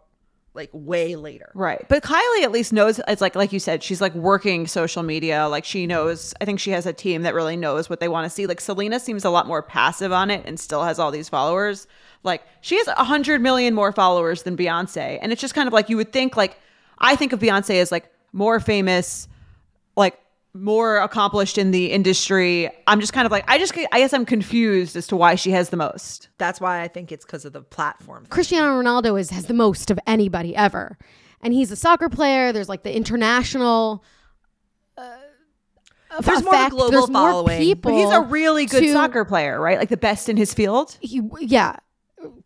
[0.53, 1.51] like way later.
[1.55, 1.87] Right.
[1.89, 5.47] But Kylie at least knows it's like like you said, she's like working social media.
[5.49, 8.25] Like she knows I think she has a team that really knows what they want
[8.27, 8.47] to see.
[8.47, 11.87] Like Selena seems a lot more passive on it and still has all these followers.
[12.23, 15.19] Like she has a hundred million more followers than Beyonce.
[15.23, 16.59] And it's just kind of like you would think like
[16.99, 19.29] I think of Beyonce as like more famous,
[20.53, 22.69] more accomplished in the industry.
[22.87, 25.51] I'm just kind of like I just I guess I'm confused as to why she
[25.53, 26.29] has the most.
[26.39, 28.27] That's why I think it's because of the platform.
[28.27, 30.99] Cristiano Ronaldo is has the most of anybody ever,
[31.41, 32.53] and he's a soccer player.
[32.53, 34.05] There's like the international.
[34.99, 35.17] Uh,
[36.23, 36.71] There's more of a effect.
[36.73, 37.59] global There's more following.
[37.61, 37.93] people.
[37.93, 39.79] But he's a really good to- soccer player, right?
[39.79, 40.97] Like the best in his field.
[41.01, 41.77] He, yeah,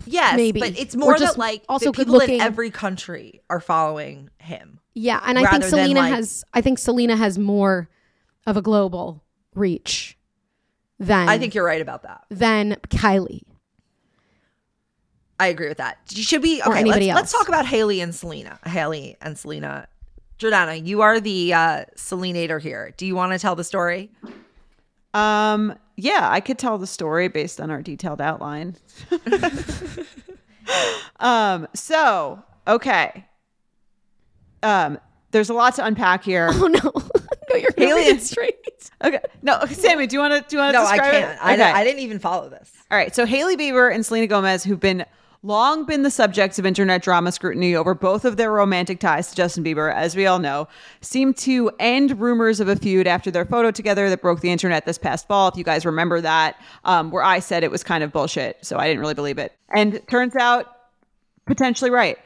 [0.07, 0.61] Yes, Maybe.
[0.61, 3.59] but it's Or more just that like also also good people in every country are
[3.61, 4.79] following him.
[4.95, 6.45] Yeah, and I think Selena like- has.
[6.55, 7.89] I think Selena has more
[8.47, 9.23] of a global
[9.55, 10.17] reach
[10.99, 12.25] than I think you're right about that.
[12.31, 13.43] than Kylie.
[15.41, 15.99] I agree with that.
[16.15, 16.81] Should we Or okay?
[16.81, 18.59] anybody let's, let's talk about Hailey and Selena.
[18.65, 19.89] Hailey and Selena.
[20.39, 22.95] Jordana, you are the uh, Selenator here.
[22.97, 24.11] Do you want to tell the story?
[25.13, 28.77] Um, yeah, I could tell the story based on our detailed outline.
[31.21, 33.27] um, so okay.
[34.65, 34.99] Um,
[35.31, 36.49] there's a lot to unpack here.
[36.53, 36.81] Oh no,
[37.51, 38.57] no, You're Hailey really and- straight.
[39.03, 39.19] Okay.
[39.43, 41.33] No, okay, Sammy, do you want to do you want to No, I can't.
[41.33, 41.39] it?
[41.43, 41.63] I, Okay.
[41.63, 42.71] I didn't even follow this.
[42.91, 43.15] All right.
[43.15, 45.05] So Hailey Bieber and Selena Gomez, who've been
[45.43, 49.37] long been the subjects of internet drama scrutiny over both of their romantic ties to
[49.37, 50.69] Justin Bieber, as we all know,
[51.03, 54.87] seem to end rumors of a feud after their photo together that broke the internet
[54.87, 55.49] this past fall.
[55.49, 58.79] If you guys remember that, um, where I said it was kind of bullshit, so
[58.79, 60.67] I didn't really believe it, and turns out
[61.45, 62.17] potentially right.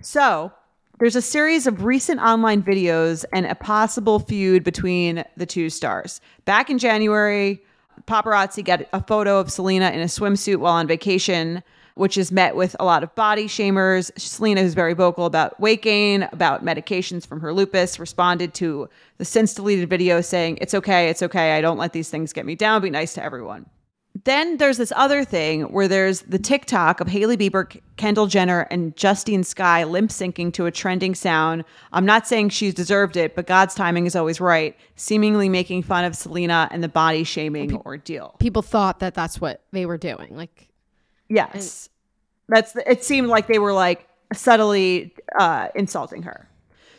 [0.00, 0.50] So
[0.98, 6.20] there's a series of recent online videos and a possible feud between the two stars.
[6.44, 7.62] Back in January,
[8.06, 11.62] paparazzi got a photo of Selena in a swimsuit while on vacation,
[11.94, 14.16] which is met with a lot of body shamers.
[14.18, 19.24] Selena, who's very vocal about weight gain, about medications from her lupus, responded to the
[19.24, 21.56] since deleted video saying, It's okay, it's okay.
[21.56, 22.82] I don't let these things get me down.
[22.82, 23.66] Be nice to everyone
[24.24, 28.96] then there's this other thing where there's the TikTok of Hailey Bieber, Kendall Jenner, and
[28.96, 31.64] Justine Skye limp syncing to a trending sound.
[31.92, 36.04] I'm not saying she's deserved it, but God's timing is always right, seemingly making fun
[36.04, 38.36] of Selena and the body shaming ordeal.
[38.38, 40.36] People thought that that's what they were doing.
[40.36, 40.68] Like,
[41.28, 41.88] Yes.
[42.48, 46.48] That's the, it seemed like they were like subtly uh, insulting her.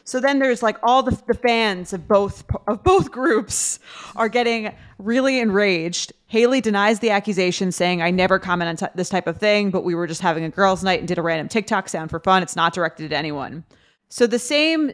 [0.04, 3.80] So then there's like all the, the fans of both of both groups
[4.16, 6.14] are getting really enraged.
[6.36, 9.86] Hailey denies the accusation, saying, "I never comment on t- this type of thing, but
[9.86, 12.44] we were just having a girls' night and did a random TikTok sound for fun.
[12.44, 13.64] It's not directed at anyone."
[14.10, 14.92] So the same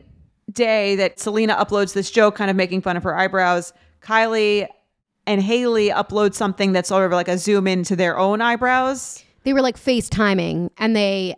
[0.52, 3.74] day that Selena uploads this joke, kind of making fun of her eyebrows,
[4.04, 4.68] Kylie
[5.26, 9.24] and Hailey upload something that's sort of like a zoom into their own eyebrows.
[9.44, 11.36] they were like FaceTiming and they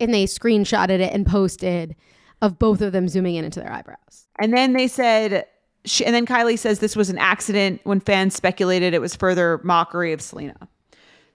[0.00, 1.94] and they screenshotted it and posted
[2.40, 4.26] of both of them zooming in into their eyebrows.
[4.38, 5.44] And then they said,
[5.84, 9.60] she, and then Kylie says this was an accident when fans speculated it was further
[9.62, 10.56] mockery of Selena.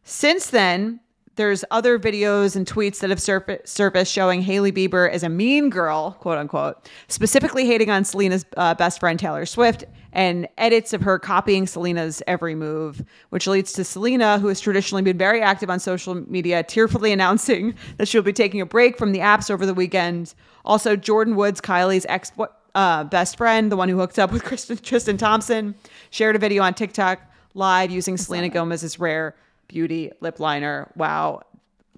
[0.03, 0.99] Since then,
[1.39, 5.69] there's other videos and tweets that have surfa- surfaced showing Hailey Bieber as a mean
[5.69, 11.01] girl, quote unquote, specifically hating on Selena's uh, best friend Taylor Swift, and edits of
[11.01, 15.69] her copying Selena's every move, which leads to Selena, who has traditionally been very active
[15.69, 19.65] on social media, tearfully announcing that she'll be taking a break from the apps over
[19.65, 20.33] the weekend.
[20.65, 22.33] Also, Jordyn Woods, Kylie's ex
[22.75, 25.75] uh, best friend, the one who hooked up with Kristen, Tristan Thompson,
[26.09, 27.19] shared a video on TikTok
[27.53, 29.35] live using Selena Gomez's rare
[29.67, 30.91] beauty lip liner.
[30.95, 31.41] Wow.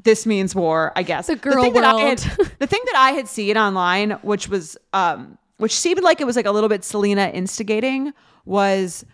[0.03, 1.27] This means war, I guess.
[1.27, 2.19] The girl thing that I world.
[2.19, 6.25] had- the thing that I had seen online, which was um, which seemed like it
[6.25, 8.13] was like a little bit Selena instigating,
[8.45, 9.05] was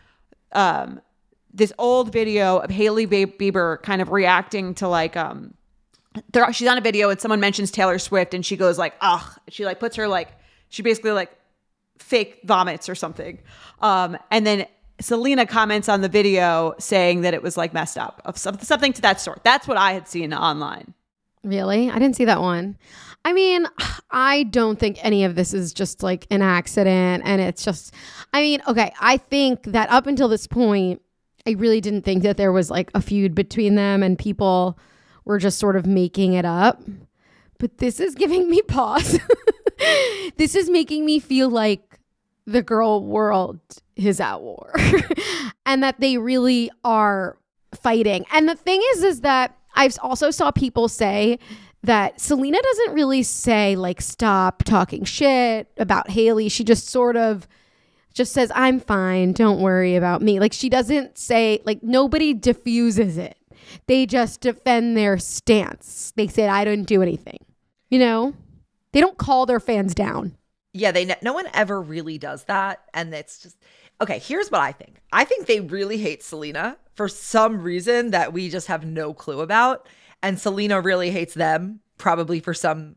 [0.53, 1.01] um,
[1.53, 5.53] this old video of Hailey Bieber kind of reacting to like um,
[6.31, 9.39] there, she's on a video and someone mentions Taylor Swift and she goes like, ugh.
[9.49, 10.29] She like puts her like
[10.69, 11.31] she basically like
[11.99, 13.39] fake vomits or something.
[13.81, 14.65] Um, and then
[14.99, 18.93] Selena comments on the video saying that it was like messed up of some, something
[18.93, 19.43] to that sort.
[19.43, 20.93] That's what I had seen online.
[21.43, 21.89] Really?
[21.89, 22.77] I didn't see that one.
[23.23, 23.67] I mean,
[24.11, 27.23] I don't think any of this is just like an accident.
[27.25, 27.93] And it's just,
[28.33, 31.01] I mean, okay, I think that up until this point,
[31.45, 34.77] I really didn't think that there was like a feud between them and people
[35.25, 36.81] were just sort of making it up.
[37.59, 39.19] But this is giving me pause.
[40.37, 41.86] this is making me feel like
[42.47, 43.59] the girl world
[43.97, 44.73] is at war
[45.65, 47.37] and that they really are
[47.75, 48.25] fighting.
[48.31, 51.37] And the thing is, is that I've also saw people say
[51.83, 56.49] that Selena doesn't really say like stop talking shit about Hailey.
[56.49, 57.47] She just sort of
[58.13, 60.39] just says I'm fine, don't worry about me.
[60.39, 63.37] Like she doesn't say like nobody diffuses it.
[63.87, 66.13] They just defend their stance.
[66.15, 67.39] They said I didn't do anything.
[67.89, 68.33] You know?
[68.93, 70.36] They don't call their fans down.
[70.77, 73.57] Yeah, they no one ever really does that, and it's just
[74.01, 74.19] okay.
[74.19, 75.01] Here's what I think.
[75.11, 79.41] I think they really hate Selena for some reason that we just have no clue
[79.41, 79.87] about,
[80.21, 82.95] and Selena really hates them probably for some.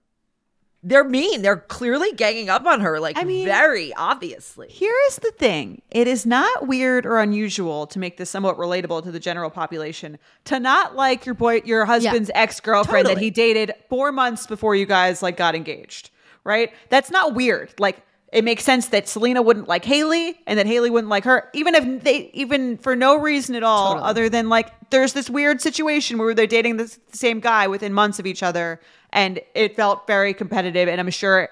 [0.82, 1.42] They're mean.
[1.42, 4.68] They're clearly ganging up on her, like I mean- very obviously.
[4.68, 9.02] Here is the thing it is not weird or unusual to make this somewhat relatable
[9.02, 13.28] to the general population to not like your boy, your husband's ex girlfriend that he
[13.30, 16.08] dated four months before you guys like got engaged,
[16.44, 16.72] right?
[16.88, 17.72] That's not weird.
[17.78, 21.48] Like, it makes sense that Selena wouldn't like Hailey and that Hailey wouldn't like her,
[21.52, 25.60] even if they, even for no reason at all, other than like there's this weird
[25.60, 28.80] situation where they're dating the same guy within months of each other,
[29.12, 30.88] and it felt very competitive.
[30.88, 31.48] And I'm sure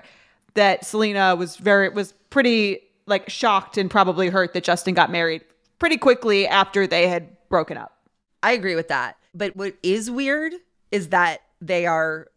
[0.55, 5.43] that Selena was very was pretty like shocked and probably hurt that Justin got married
[5.81, 7.97] pretty quickly after they had broken up.
[8.43, 9.17] I agree with that.
[9.35, 10.53] But what is weird
[10.93, 12.29] is that they are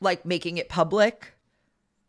[0.00, 1.35] like making it public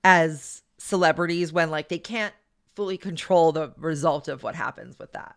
[0.04, 2.34] as celebrities when like they can't
[2.76, 5.36] fully control the result of what happens with that.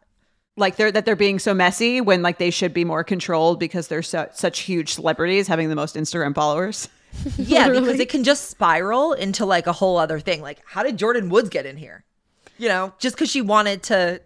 [0.56, 3.88] Like they're that they're being so messy when like they should be more controlled because
[3.88, 6.88] they're so, such huge celebrities having the most Instagram followers.
[7.36, 10.42] Yeah, because it can just spiral into like a whole other thing.
[10.42, 12.04] Like, how did Jordyn Woods get in here?
[12.58, 14.20] you know, just because she wanted to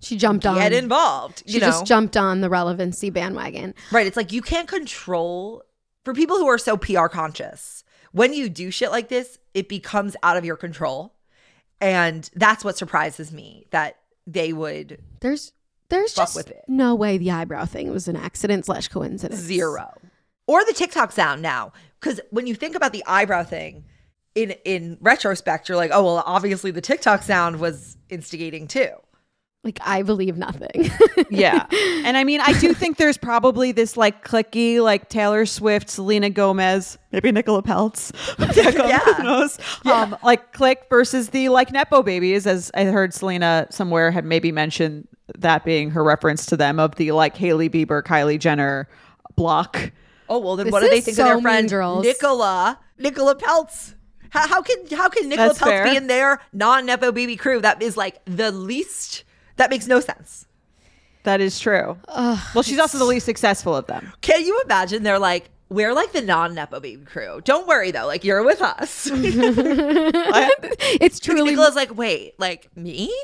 [0.00, 0.56] She jumped on.
[0.56, 1.44] get involved.
[1.46, 1.66] She know?
[1.66, 3.74] just jumped on the relevancy bandwagon.
[3.92, 4.06] Right.
[4.08, 5.62] It's like you can't control
[6.04, 7.83] for people who are so PR conscious.
[8.14, 11.14] When you do shit like this, it becomes out of your control.
[11.80, 15.52] And that's what surprises me that they would There's
[15.88, 16.62] there's Fuck just with it.
[16.68, 19.40] no way the eyebrow thing was an accident slash coincidence.
[19.40, 19.92] zero.
[20.46, 21.72] Or the TikTok sound now.
[22.00, 23.84] Because when you think about the eyebrow thing,
[24.36, 28.90] in in retrospect, you're like, oh well, obviously the TikTok sound was instigating too.
[29.64, 30.90] Like I believe nothing.
[31.30, 31.66] Yeah.
[32.04, 36.28] And I mean, I do think there's probably this like clicky, like Taylor Swift, Selena
[36.28, 38.12] Gomez, maybe Nicola Peltz.
[38.86, 38.98] Yeah.
[38.98, 39.58] Who knows?
[39.86, 44.52] Um, like click versus the like Nepo babies, as I heard Selena somewhere had maybe
[44.52, 45.08] mentioned
[45.38, 48.86] that being her reference to them of the like Hailey Bieber, Kylie Jenner
[49.34, 49.90] block.
[50.28, 52.04] Oh well, then This what do they think so of their Mean friend Girls.
[52.04, 53.94] Nicola Nicola Peltz?
[54.30, 55.84] How, how can how can Nicola That's Peltz fair.
[55.84, 57.60] be in their non nepo baby crew?
[57.62, 59.24] That is like the least.
[59.56, 60.46] That makes no sense.
[61.24, 61.96] That is true.
[62.08, 64.12] well, she's also the least successful of them.
[64.20, 65.02] Can you imagine?
[65.02, 67.40] They're like, we're like the non nepo baby crew.
[67.44, 69.08] Don't worry though, like you're with us.
[69.12, 73.14] it's truly Nicola's like, wait, like me?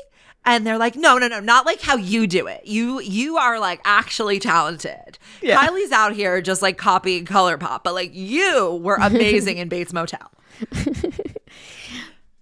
[0.43, 2.65] And they're like, no, no, no, not like how you do it.
[2.65, 5.19] You you are like actually talented.
[5.41, 5.57] Yeah.
[5.57, 9.93] Kylie's out here just like copying color pop, but like you were amazing in Bates
[9.93, 10.31] Motel.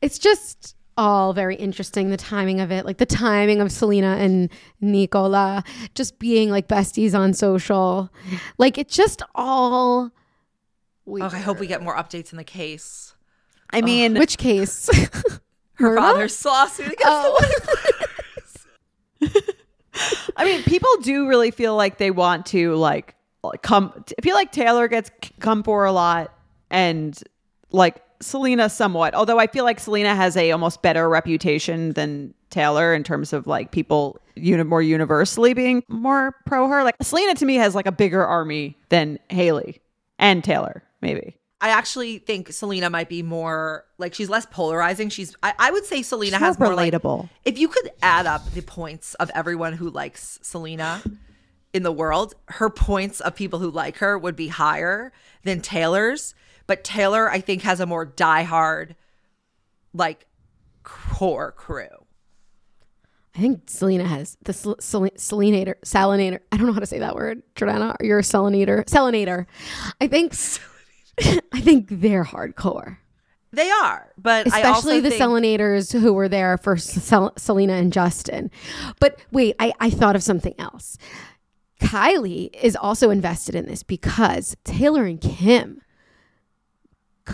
[0.02, 4.50] it's just all very interesting the timing of it like the timing of selena and
[4.82, 5.64] nicola
[5.96, 8.12] just being like besties on social
[8.58, 10.12] like it's just all
[11.06, 11.32] weird.
[11.32, 13.14] Oh, I hope we get more updates in the case.
[13.72, 14.90] I mean, which case
[15.76, 15.98] Her Murda?
[15.98, 17.38] father's lawsuit against Oh.
[17.40, 17.78] the
[19.22, 19.56] wife.
[20.36, 23.16] I mean, people do really feel like they want to like
[23.62, 23.92] come.
[24.18, 26.34] I feel like Taylor gets come for a lot,
[26.70, 27.18] and
[27.72, 29.14] like Selena somewhat.
[29.14, 33.48] Although I feel like Selena has a almost better reputation than Taylor in terms of
[33.48, 36.84] like people uni- more universally being more pro her.
[36.84, 39.82] Like Selena to me has like a bigger army than Hailey
[40.18, 41.36] and Taylor, maybe.
[41.62, 45.10] I actually think Selena might be more like she's less polarizing.
[45.10, 47.30] She's I, I would say Selena She's has more more like relatable.
[47.46, 51.02] if you could add up the points of everyone who likes Selena
[51.74, 55.12] in the world, her points of people who like her would be higher
[55.44, 56.34] than Taylor's.
[56.70, 58.94] But Taylor, I think, has a more diehard,
[59.92, 60.28] like
[60.84, 61.88] core crew.
[63.36, 67.16] i think selena has the sel- selinator salinator i don't know how to say that
[67.16, 69.46] word jordana you're a selinator selinator
[70.02, 70.34] i think
[71.54, 72.98] i think they're hardcore
[73.52, 77.74] They are, but I also especially the think, Selenators who were there for Sel- Selena
[77.74, 78.52] and Justin.
[79.00, 80.98] But wait, I, I thought of something else.
[81.82, 85.79] Kylie is also invested in this because Taylor and Kim,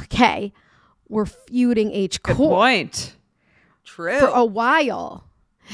[0.04, 0.54] okay,
[1.10, 3.16] were feuding H Good point.
[3.84, 4.20] true.
[4.20, 5.26] for a while.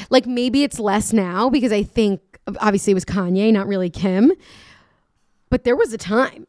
[0.10, 2.22] Like maybe it's less now because I think
[2.60, 4.32] obviously it was Kanye, not really Kim.
[5.50, 6.48] But there was a time.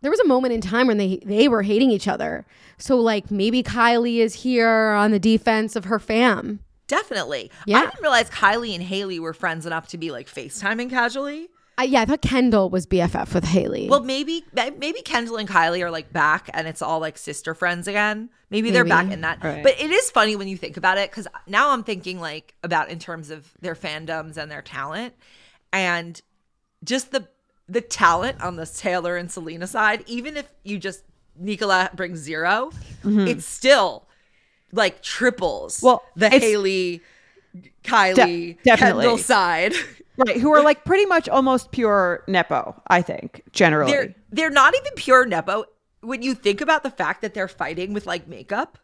[0.00, 2.44] There was a moment in time when they they were hating each other.
[2.76, 6.58] So like maybe Kylie is here on the defense of her fam.
[6.88, 7.50] Definitely.
[7.66, 7.78] Yeah.
[7.78, 11.48] I didn't realize Kylie and Hailey were friends enough to be like FaceTiming casually.
[11.78, 13.88] I, yeah, I thought Kendall was BFF with Hailey.
[13.88, 17.88] Well, maybe maybe Kendall and Kylie are like back and it's all like sister friends
[17.88, 18.30] again.
[18.50, 19.42] Maybe, they're back in that.
[19.42, 19.62] Right.
[19.62, 22.90] But it is funny when you think about it because now I'm thinking like about
[22.90, 25.14] in terms of their fandoms and their talent
[25.72, 26.20] and
[26.84, 27.26] just the
[27.68, 30.04] the talent on the Taylor and Selena side.
[30.06, 31.02] Even if you just
[31.36, 32.70] Nicola brings 0
[33.02, 33.26] mm-hmm.
[33.26, 34.06] it's still
[34.72, 35.80] like triples.
[35.82, 37.00] Well, the Hailey,
[37.82, 39.02] Kylie, definitely.
[39.02, 39.74] Kendall side.
[40.16, 40.36] Right.
[40.40, 43.92] Who are like pretty much almost pure Nepo, I think, generally.
[43.92, 45.64] they're they're not even pure nepo
[46.02, 48.78] when you think about the fact that they're fighting with like makeup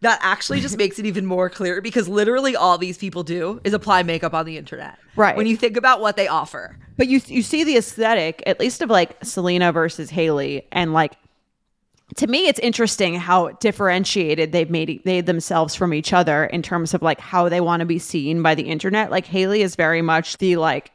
[0.00, 3.72] that actually just makes it even more clear because literally all these people do is
[3.72, 5.36] apply makeup on the internet Right.
[5.36, 8.82] when you think about what they offer But you you see the aesthetic, at least
[8.82, 11.14] of like Selena versus Hailey, and like
[12.16, 16.94] to me, it's interesting how differentiated they've made made themselves from each other in terms
[16.94, 19.10] of like how they want to be seen by the internet.
[19.10, 20.90] Like Hailey is very much the like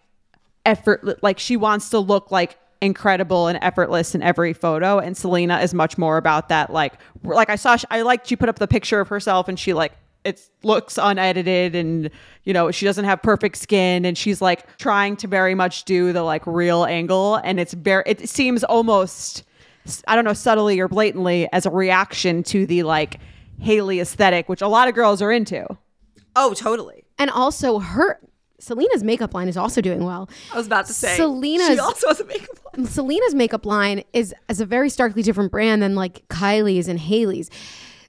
[0.66, 5.60] effort, like she wants to look like incredible and effortless in every photo, and Selena
[5.60, 6.72] is much more about that.
[6.72, 6.94] Like,
[7.24, 9.94] like I saw, I liked she put up the picture of herself, and she like
[10.24, 12.10] it looks unedited and
[12.44, 16.14] you know she doesn't have perfect skin and she's like trying to very much do
[16.14, 19.44] the like real angle and it's very it seems almost
[20.08, 23.20] i don't know subtly or blatantly as a reaction to the like
[23.60, 25.66] hailey aesthetic which a lot of girls are into
[26.36, 28.20] oh totally and also her
[28.60, 30.30] Selena's makeup line is also doing well.
[30.54, 32.86] i was about to say Selena's- she also has a makeup line.
[32.88, 37.50] Selena's makeup line is is a very starkly different brand than like Kylie's and Hailey's.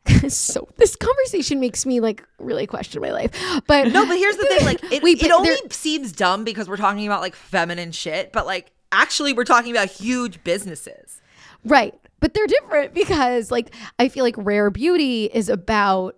[0.29, 3.31] so this conversation makes me like really question my life.
[3.67, 6.77] But No, but here's the thing: like, it, Wait, it only seems dumb because we're
[6.77, 11.21] talking about like feminine shit, but like actually, we're talking about huge businesses.
[11.65, 11.95] Right.
[12.21, 16.17] But they're different because like I feel like rare beauty is about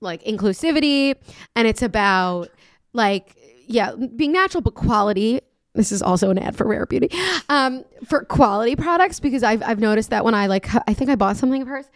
[0.00, 1.14] like inclusivity
[1.56, 2.48] and it's about
[2.92, 3.34] like
[3.66, 5.40] yeah, being natural but quality.
[5.74, 7.10] This is also an ad for rare beauty.
[7.48, 11.16] Um for quality products because I've I've noticed that when I like I think I
[11.16, 11.86] bought something of hers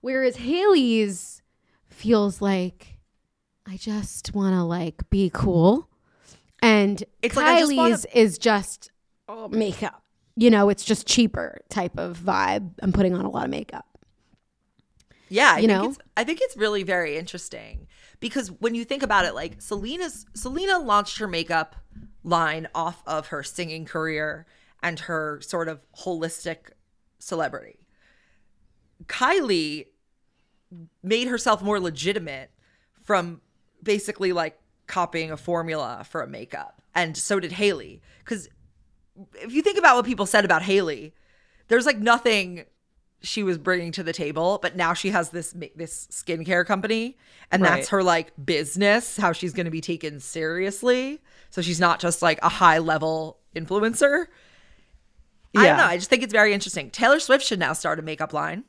[0.00, 1.42] whereas Hailey's
[1.88, 2.98] feels like
[3.66, 5.88] I just want to like be cool
[6.62, 8.90] and It's like I just wanna- Kylie's is just
[9.28, 10.02] oh, makeup.
[10.38, 12.70] You know, it's just cheaper type of vibe.
[12.80, 13.86] I'm putting on a lot of makeup.
[15.28, 15.88] Yeah, I You think know?
[15.90, 17.88] it's I think it's really very interesting
[18.20, 21.74] because when you think about it, like Selena's Selena launched her makeup
[22.22, 24.46] line off of her singing career
[24.80, 26.70] and her sort of holistic
[27.18, 27.80] celebrity.
[29.06, 29.86] Kylie
[31.02, 32.52] made herself more legitimate
[33.02, 33.40] from
[33.82, 36.80] basically like copying a formula for a makeup.
[36.94, 38.02] And so did Hailey.
[38.20, 38.48] Because
[39.34, 41.14] if you think about what people said about Hailey,
[41.68, 42.64] there's like nothing
[43.20, 47.16] she was bringing to the table, but now she has this this skincare company,
[47.50, 47.76] and Right.
[47.76, 49.16] that's her like business.
[49.16, 53.38] How she's going to be taken seriously, so she's not just like a high level
[53.56, 54.26] influencer.
[55.56, 55.84] I don't know.
[55.84, 56.90] I just think it's very interesting.
[56.90, 58.64] Taylor Swift should now start a makeup line,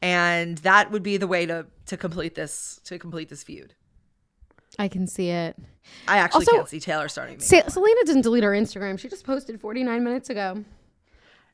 [0.00, 3.74] and that would be the way to to complete this to complete this feud.
[4.78, 5.56] I can see it.
[6.06, 7.40] I actually Also, can't see Taylor starting.
[7.40, 8.98] Se- Selena didn't delete her Instagram.
[8.98, 10.64] She just posted 49 minutes ago.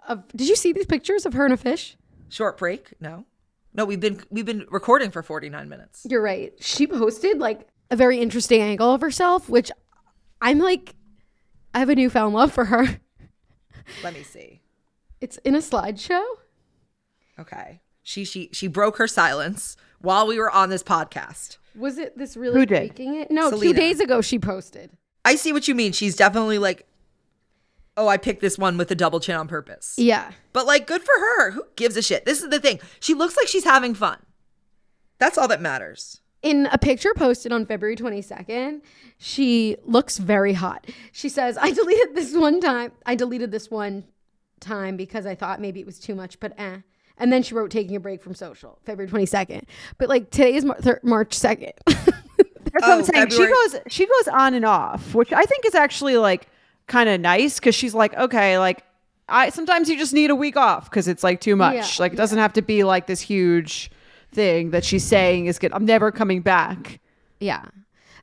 [0.09, 1.97] Of, did you see these pictures of her and a fish?
[2.29, 2.93] Short break?
[3.01, 3.25] No,
[3.73, 3.85] no.
[3.87, 6.07] We've been we've been recording for forty nine minutes.
[6.09, 6.53] You're right.
[6.61, 9.71] She posted like a very interesting angle of herself, which
[10.43, 10.95] I'm like,
[11.73, 13.01] I have a newfound love for her.
[14.03, 14.61] Let me see.
[15.21, 16.23] It's in a slideshow.
[17.39, 17.81] Okay.
[18.03, 21.57] She she she broke her silence while we were on this podcast.
[21.77, 22.89] Was it this really Who did?
[22.89, 23.31] breaking it?
[23.31, 23.73] No, Selena.
[23.73, 24.91] two days ago she posted.
[25.25, 25.93] I see what you mean.
[25.93, 26.87] She's definitely like,
[27.97, 29.95] oh, I picked this one with a double chin on purpose.
[29.97, 30.33] Yeah.
[30.53, 31.51] But like, good for her.
[31.53, 32.25] Who gives a shit?
[32.25, 32.81] This is the thing.
[33.01, 34.19] She looks like she's having fun.
[35.19, 36.21] That's all that matters.
[36.43, 38.83] In a picture posted on February 22nd,
[39.17, 40.87] she looks very hot.
[41.11, 42.93] She says, I deleted this one time.
[43.07, 44.05] I deleted this one
[44.61, 46.79] time because I thought maybe it was too much, but eh.
[47.19, 49.63] And then she wrote taking a break from social, February 22nd.
[49.99, 51.73] But like today is Mar- thir- March 2nd.
[51.87, 52.07] That's
[52.73, 53.29] what Oh, I'm saying.
[53.31, 56.49] February- She goes she goes on and off, which I think is actually like
[56.89, 58.83] kind of nice because she's like, okay, like
[59.29, 61.75] I sometimes you just need a week off because it's like too much.
[61.77, 63.91] Yeah, like it doesn't have to be like this huge
[64.33, 65.73] thing that she's saying is good.
[65.73, 67.01] I'm never coming back.
[67.39, 67.65] yeah.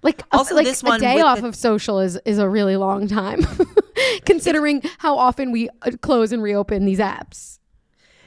[0.04, 2.76] Like a- Also, like this a day off the- of social is is a really
[2.76, 3.46] long time,
[4.26, 7.60] considering how often we uh, close and reopen these apps.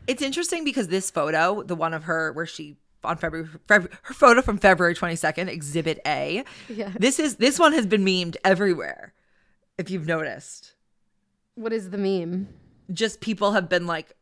[0.06, 4.14] It's interesting because this photo, the one of her where she on February, Feb- her
[4.14, 6.44] photo from February 22nd, Exhibit A.
[6.68, 6.90] Yeah.
[6.98, 9.12] This is this one has been memed everywhere.
[9.78, 10.72] If you've noticed.
[11.56, 12.48] What is the meme?
[12.92, 14.12] just people have been like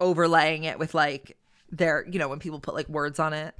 [0.00, 1.36] overlaying it with like
[1.72, 3.52] their you know when people put like words on it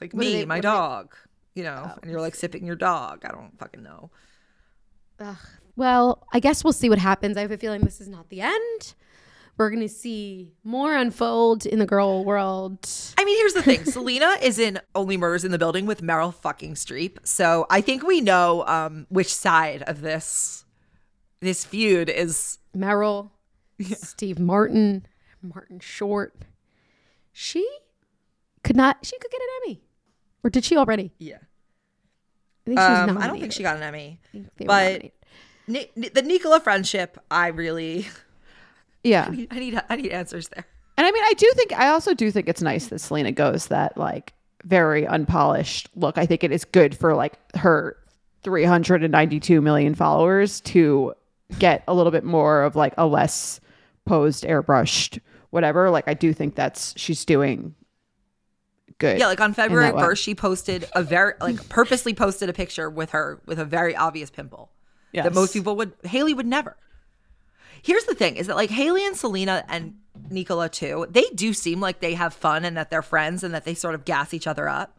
[0.00, 1.14] like What me they- my what do they- dog
[1.54, 4.10] you know oh, and you're like sipping your dog i don't fucking know
[5.20, 5.36] Ugh.
[5.76, 7.36] Well, I guess we'll see what happens.
[7.36, 8.94] I have a feeling this is not the end.
[9.58, 12.88] We're going to see more unfold in the girl world.
[13.18, 16.34] i mean here's the thing selena is in only murders in the building with meryl
[16.34, 20.64] fucking streep so i think we know um which side of this
[21.40, 23.30] this feud is Meryl,
[23.80, 25.06] Steve Martin,
[25.42, 26.34] Martin Short.
[27.32, 27.66] She
[28.64, 29.82] could not, she could get an Emmy.
[30.42, 31.12] Or did she already?
[31.18, 34.48] yeah I think she was um, i don't think she got an emmy I think
[34.56, 35.10] they were
[35.68, 38.08] but- Ni- the nicola friendship i really
[39.06, 39.26] Yeah.
[39.50, 40.66] i need i need answers there
[40.98, 43.66] And I mean, I do think, I also do think it's nice that Selena goes
[43.66, 44.32] that like
[44.64, 46.16] very unpolished look.
[46.16, 47.96] I think it is good for like her
[48.44, 51.12] 392 million followers to
[51.58, 53.60] get a little bit more of like a less
[54.06, 55.90] posed, airbrushed, whatever.
[55.90, 57.74] Like, I do think that's, she's doing
[58.98, 59.18] good.
[59.18, 60.00] Yeah, like on February way.
[60.00, 63.94] first, she posted a very like purposely posted a picture with her with a very
[63.94, 64.70] obvious pimple
[65.12, 66.76] that most people would Hailey would never.
[67.86, 69.94] Here's the thing: is that like Hailey and Selena and
[70.28, 73.64] Nicola too, they do seem like they have fun and that they're friends and that
[73.64, 74.98] they sort of gas each other up.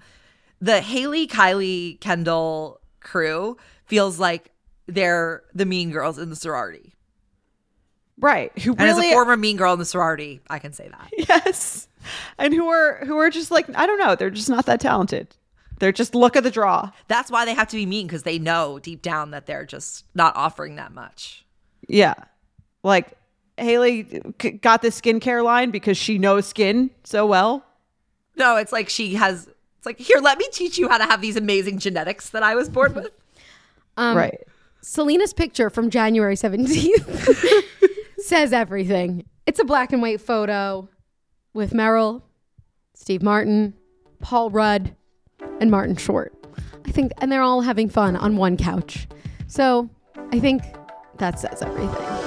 [0.61, 3.57] The Hailey, Kylie, Kendall crew
[3.87, 4.51] feels like
[4.85, 6.95] they're the mean girls in the sorority.
[8.17, 8.57] Right.
[8.59, 11.11] Who And as a former mean girl in the sorority, I can say that.
[11.29, 11.89] Yes.
[12.37, 15.35] And who are who are just like I don't know, they're just not that talented.
[15.79, 16.91] They're just look at the draw.
[17.09, 20.05] That's why they have to be mean because they know deep down that they're just
[20.15, 21.45] not offering that much.
[21.85, 22.15] Yeah.
[22.83, 23.17] Like
[23.57, 24.03] Hailey
[24.61, 27.65] got this skincare line because she knows skin so well.
[28.35, 29.49] No, it's like she has.
[29.77, 32.55] It's like here, let me teach you how to have these amazing genetics that I
[32.55, 33.11] was born with.
[33.95, 34.39] Um, right.
[34.81, 37.63] Selena's picture from January 17th
[38.19, 39.25] says everything.
[39.45, 40.87] It's a black and white photo
[41.53, 42.21] with Meryl,
[42.93, 43.73] Steve Martin,
[44.21, 44.95] Paul Rudd,
[45.59, 46.33] and Martin Short.
[46.85, 49.07] I think, and they're all having fun on one couch.
[49.47, 49.89] So
[50.31, 50.63] I think
[51.17, 52.26] that says everything.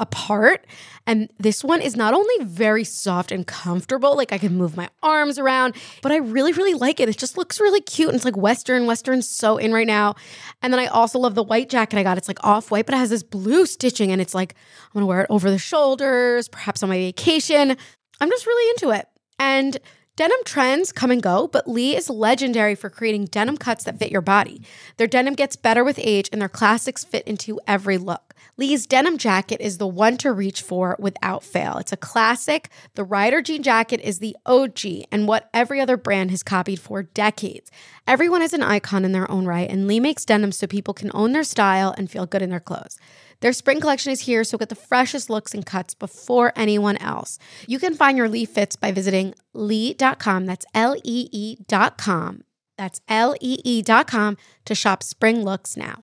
[0.00, 0.66] apart.
[1.06, 4.88] And this one is not only very soft and comfortable, like I can move my
[5.02, 7.08] arms around, but I really, really like it.
[7.08, 8.08] It just looks really cute.
[8.08, 8.86] And it's like Western.
[8.86, 10.14] Western's so in right now.
[10.62, 12.18] And then I also love the white jacket I got.
[12.18, 14.10] It's like off white, but it has this blue stitching.
[14.10, 14.54] And it's like,
[14.86, 17.76] I'm gonna wear it over the shoulders, perhaps on my vacation.
[18.20, 19.06] I'm just really into it.
[19.38, 19.78] And
[20.16, 24.12] Denim trends come and go, but Lee is legendary for creating denim cuts that fit
[24.12, 24.60] your body.
[24.98, 28.29] Their denim gets better with age, and their classics fit into every look.
[28.56, 31.78] Lee's denim jacket is the one to reach for without fail.
[31.78, 32.68] It's a classic.
[32.94, 37.02] The Rider jean jacket is the OG and what every other brand has copied for
[37.02, 37.70] decades.
[38.06, 41.10] Everyone is an icon in their own right, and Lee makes denim so people can
[41.14, 42.98] own their style and feel good in their clothes.
[43.40, 47.38] Their spring collection is here, so get the freshest looks and cuts before anyone else.
[47.66, 50.46] You can find your Lee fits by visiting lee.com.
[50.46, 52.42] That's L E E.com.
[52.76, 54.36] That's L E E.com
[54.66, 56.02] to shop spring looks now.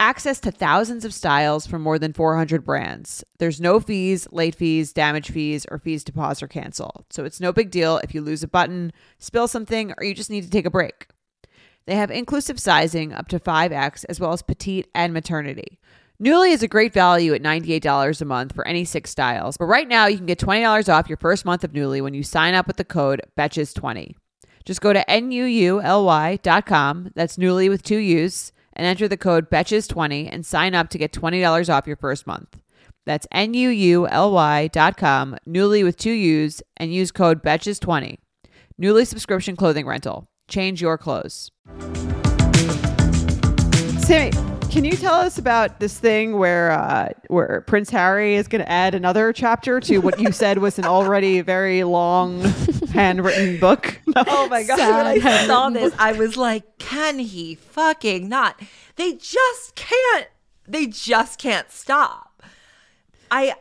[0.00, 3.24] Access to thousands of styles from more than 400 brands.
[3.40, 7.04] There's no fees, late fees, damage fees, or fees to pause or cancel.
[7.10, 10.30] So it's no big deal if you lose a button, spill something, or you just
[10.30, 11.08] need to take a break.
[11.86, 15.80] They have inclusive sizing up to 5X as well as petite and maternity.
[16.22, 19.56] Nuuly is a great value at $98 a month for any six styles.
[19.56, 22.22] But right now, you can get $20 off your first month of Nuuly when you
[22.22, 24.14] sign up with the code BETCHES20.
[24.64, 25.80] Just go to NUULY.com,
[27.16, 31.12] that's Nuuly with two U's, and enter the code BETCHES20 and sign up to get
[31.12, 32.60] $20 off your first month.
[33.04, 38.18] That's NUULY.com, Nuuly with two U's, and use code BETCHES20.
[38.80, 40.28] Nuuly subscription clothing rental.
[40.46, 41.50] Change your clothes.
[44.00, 44.30] Sammy,
[44.70, 48.70] can you tell us about this thing where uh, where Prince Harry is going to
[48.70, 52.42] add another chapter to what you said was an already very long
[52.92, 54.00] handwritten book?
[54.16, 54.78] Oh my god!
[54.78, 58.60] Sad When I saw this, I was like, "Can he fucking not?"
[58.96, 60.26] They just can't.
[60.66, 62.42] They just can't stop.
[63.30, 63.54] I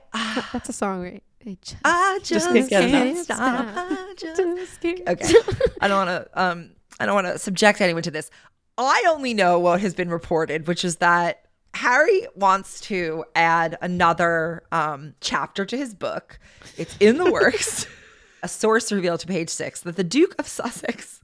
[0.52, 1.24] That's a song, right?
[1.62, 3.24] Just- I just, can't can't, get enough.
[3.24, 3.40] stop.
[3.40, 5.34] I just just can't- okay.
[5.80, 6.42] I don't want to.
[6.42, 8.30] Um, I don't want to subject anyone to this.
[8.78, 14.64] I only know what has been reported, which is that Harry wants to add another
[14.72, 16.40] um, chapter to his book.
[16.78, 17.86] It's in the works.
[18.44, 21.22] A source revealed to page six that the Duke of Sussex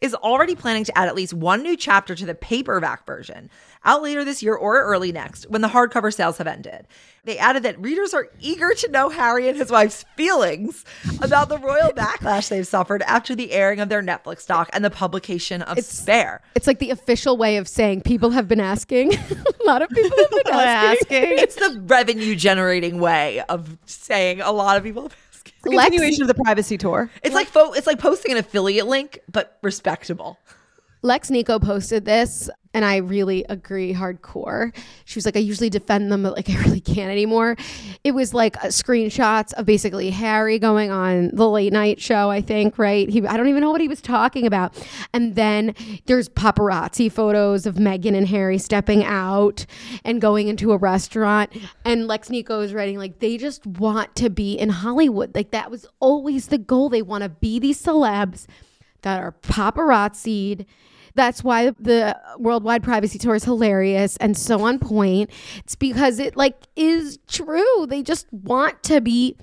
[0.00, 3.50] is already planning to add at least one new chapter to the paperback version
[3.84, 6.86] out later this year or early next when the hardcover sales have ended.
[7.24, 10.84] They added that readers are eager to know Harry and his wife's feelings
[11.20, 14.90] about the royal backlash they've suffered after the airing of their Netflix doc and the
[14.90, 16.42] publication of Spare.
[16.54, 19.14] It's like the official way of saying people have been asking.
[19.14, 21.38] a lot of people have been asking.
[21.38, 25.10] It's the revenue generating way of saying a lot of people.
[25.62, 27.10] Continuation of the privacy tour.
[27.22, 30.38] It's like fo- it's like posting an affiliate link, but respectable.
[31.04, 34.74] Lex Nico posted this, and I really agree hardcore.
[35.04, 37.56] She was like, I usually defend them, but like I really can't anymore.
[38.04, 42.40] It was like uh, screenshots of basically Harry going on the late night show, I
[42.40, 43.08] think, right?
[43.08, 44.80] He, I don't even know what he was talking about.
[45.12, 45.74] And then
[46.06, 49.66] there's paparazzi photos of Meghan and Harry stepping out
[50.04, 51.52] and going into a restaurant.
[51.84, 55.34] And Lex Nico is writing, like, they just want to be in Hollywood.
[55.34, 56.88] Like, that was always the goal.
[56.88, 58.46] They want to be these celebs
[59.02, 60.66] that are paparazzied.
[61.14, 65.30] That's why the worldwide privacy tour is hilarious and so on point.
[65.58, 67.86] It's because it like is true.
[67.86, 69.36] They just want to be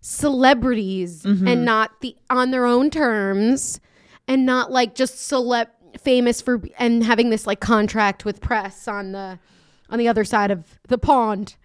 [0.00, 1.46] celebrities mm-hmm.
[1.46, 3.80] and not the on their own terms
[4.26, 5.68] and not like just celeb
[6.00, 9.38] famous for and having this like contract with press on the
[9.90, 11.56] on the other side of the pond.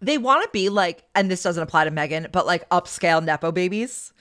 [0.00, 3.50] They want to be like, and this doesn't apply to Meghan, but like upscale nepo
[3.50, 4.12] babies.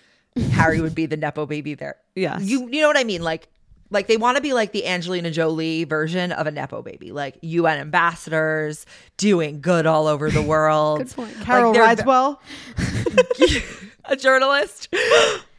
[0.52, 1.98] Harry would be the nepo baby there.
[2.18, 3.24] Yeah, you you know what I mean?
[3.24, 3.50] Like,
[3.92, 7.38] like they want to be like the Angelina Jolie version of a nepo baby, like
[7.42, 8.86] UN ambassadors
[9.18, 11.00] doing good all over the world.
[11.00, 11.36] Good point.
[11.42, 12.40] Carol they're- Ridswell.
[14.06, 14.94] a journalist.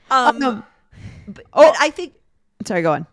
[0.09, 0.65] Um, Um,
[1.27, 1.73] but, oh.
[1.73, 2.15] but I think
[2.65, 3.09] sorry, go on.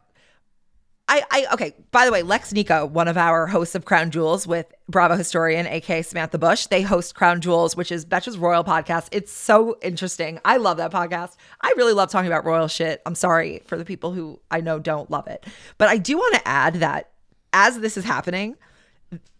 [1.08, 1.76] I, I okay.
[1.92, 5.68] By the way, Lex Nico, one of our hosts of Crown Jewels with Bravo historian,
[5.68, 9.10] aka Samantha Bush, they host Crown Jewels, which is Betches Royal podcast.
[9.12, 10.40] It's so interesting.
[10.46, 11.36] I love that podcast.
[11.62, 13.02] I really love talking about royal shit.
[13.06, 15.46] I'm sorry for the people who I know don't love it,
[15.78, 17.10] but I do want to add that
[17.52, 18.56] as this is happening,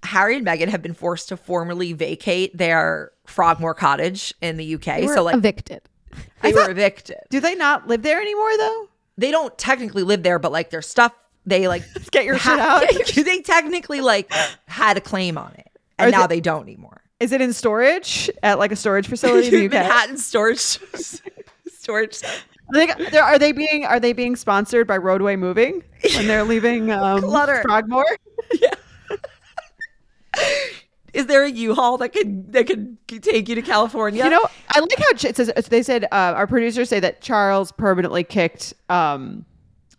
[0.04, 4.86] Harry and Meghan have been forced to formally vacate their Frogmore cottage in the UK.
[4.86, 5.82] They were so like evicted.
[6.42, 7.20] they were evicted.
[7.30, 8.90] Do they not live there anymore though?
[9.18, 11.14] They don't technically live there, but like their stuff,
[11.46, 12.84] they like Get your shit out.
[13.16, 14.32] they technically like
[14.68, 17.02] had a claim on it, and Are now they- they don't anymore.
[17.20, 19.72] Is it in storage at like a storage facility in the UK?
[19.74, 20.60] Manhattan storage
[21.72, 22.22] storage.
[22.24, 25.84] Are they, they're- they being are they being sponsored by Roadway Moving
[26.16, 27.62] when they're leaving um, Clutter.
[27.64, 28.06] Frogmore?
[28.60, 28.72] Yeah.
[31.14, 34.24] Is there a U-Haul that could that could take you to California?
[34.24, 37.72] You know, I like how it says they said uh, our producers say that Charles
[37.72, 39.46] permanently kicked um,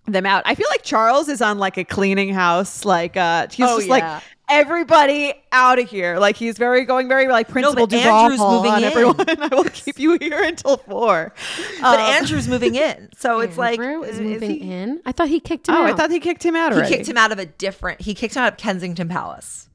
[0.07, 0.43] them out.
[0.47, 3.87] I feel like Charles is on like a cleaning house, like uh, he's Oh, just
[3.89, 3.93] yeah.
[3.93, 6.19] like everybody out of here.
[6.19, 8.85] Like he's very going very like Principal but Duval Andrew's moving on in.
[8.85, 9.25] everyone.
[9.43, 11.33] I will keep you here until four.
[11.81, 15.01] but Um, Andrew's moving in, so it's like Andrew is is moving he, in.
[15.07, 15.91] I thought he kicked him oh, out.
[15.91, 18.01] I thought he kicked him out he kicked him out of a different.
[18.01, 19.69] He kicked him out of Kensington Palace.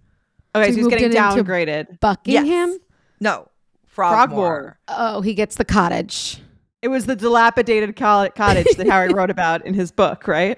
[0.56, 2.00] Okay, So so he's getting it into downgraded.
[2.00, 2.70] Buckingham.
[2.70, 2.80] Yes.
[3.20, 3.50] No,
[3.88, 4.78] Frogmore.
[4.78, 4.80] Frogmore.
[4.88, 6.40] Oh, he gets the cottage.
[6.82, 8.36] It was the dilapidated cottage
[8.78, 10.58] that Harry wrote about in his book, right?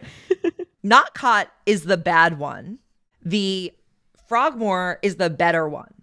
[0.84, 2.80] Nott Cott is the bad one.
[3.24, 3.74] The
[4.28, 5.93] Frogmore is the better one.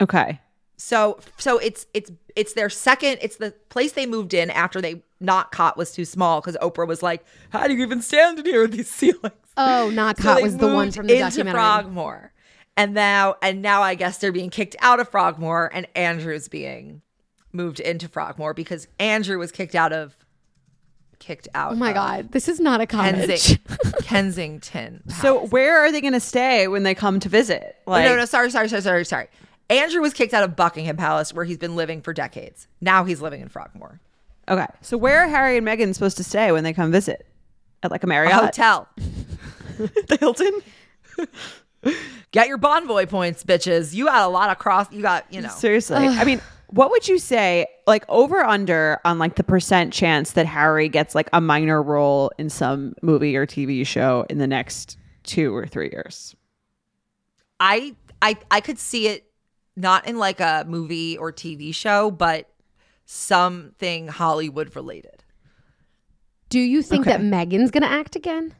[0.00, 0.40] Okay.
[0.76, 5.02] So so it's it's it's their second it's the place they moved in after they
[5.20, 8.46] Nott Cott was too small because Oprah was like, How do you even stand in
[8.46, 9.34] here with these ceilings?
[9.56, 11.52] Oh, not So caught they was the one from the into documentary.
[11.60, 12.32] Frogmore.
[12.76, 17.02] And now and now I guess they're being kicked out of Frogmore and Andrew's being
[17.52, 20.16] moved into Frogmore because Andrew was kicked out of
[21.18, 23.28] kicked out Oh my god, this is not a cottage.
[23.28, 25.02] Kensing- Kensington.
[25.20, 27.76] So where are they going to stay when they come to visit?
[27.86, 29.28] Like, no, no, sorry, sorry, sorry, sorry, sorry.
[29.68, 32.66] Andrew was kicked out of Buckingham Palace where he's been living for decades.
[32.80, 34.00] Now he's living in Frogmore.
[34.48, 34.66] Okay.
[34.80, 37.26] So where are Harry and Meghan supposed to stay when they come visit?
[37.82, 38.32] At like a A Marriott?
[38.34, 38.88] hotel.
[39.76, 40.60] the Hilton?
[42.32, 43.94] Get your Bonvoy points, bitches.
[43.94, 44.90] You got a lot of cross.
[44.92, 45.48] You got, you know.
[45.48, 45.96] Seriously.
[45.96, 46.40] I mean,
[46.70, 51.14] what would you say, like over under on like the percent chance that Harry gets
[51.14, 55.66] like a minor role in some movie or TV show in the next two or
[55.66, 56.34] three years?
[57.58, 59.30] I, I, I could see it
[59.76, 62.48] not in like a movie or TV show, but
[63.04, 65.24] something Hollywood related.
[66.48, 67.16] Do you think Okay.
[67.16, 68.54] that Meghan's gonna act again?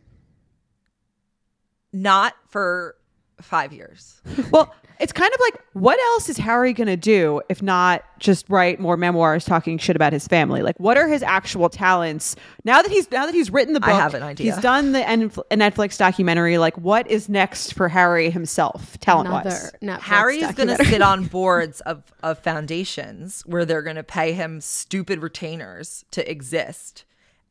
[1.92, 2.96] Not for
[3.40, 4.20] five years.
[4.50, 8.48] Well, it's kind of like what else is Harry going to do if not just
[8.50, 10.62] write more memoirs talking shit about his family?
[10.62, 12.36] Like what are his actual talents?
[12.64, 14.52] Now that he's now that he's written the book, I have an idea.
[14.52, 16.58] He's done the Netflix documentary.
[16.58, 19.72] Like what is next for Harry himself, talent wise?
[19.80, 24.02] Another Harry is going to sit on boards of, of foundations where they're going to
[24.02, 27.04] pay him stupid retainers to exist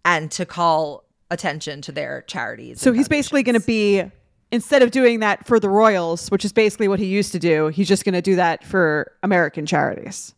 [0.06, 2.82] and to call attention to their charities.
[2.82, 4.04] So he's basically going to be
[4.52, 7.68] instead of doing that for the Royals, which is basically what he used to do,
[7.68, 10.34] he's just going to do that for American charities.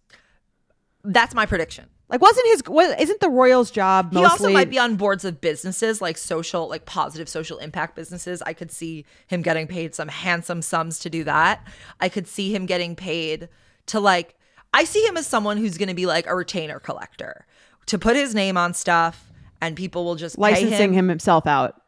[1.04, 1.90] That's my prediction.
[2.10, 2.62] Like, wasn't his?
[3.00, 6.86] Isn't the Royals' job He also might be on boards of businesses like social, like
[6.86, 8.42] positive social impact businesses.
[8.42, 11.66] I could see him getting paid some handsome sums to do that.
[12.02, 13.48] I could see him getting paid
[13.88, 14.36] to like,
[14.74, 17.46] I see him as someone who's going to be like a retainer collector
[17.86, 19.32] to put his name on stuff
[19.62, 21.82] and people will just pay licensing him himself out.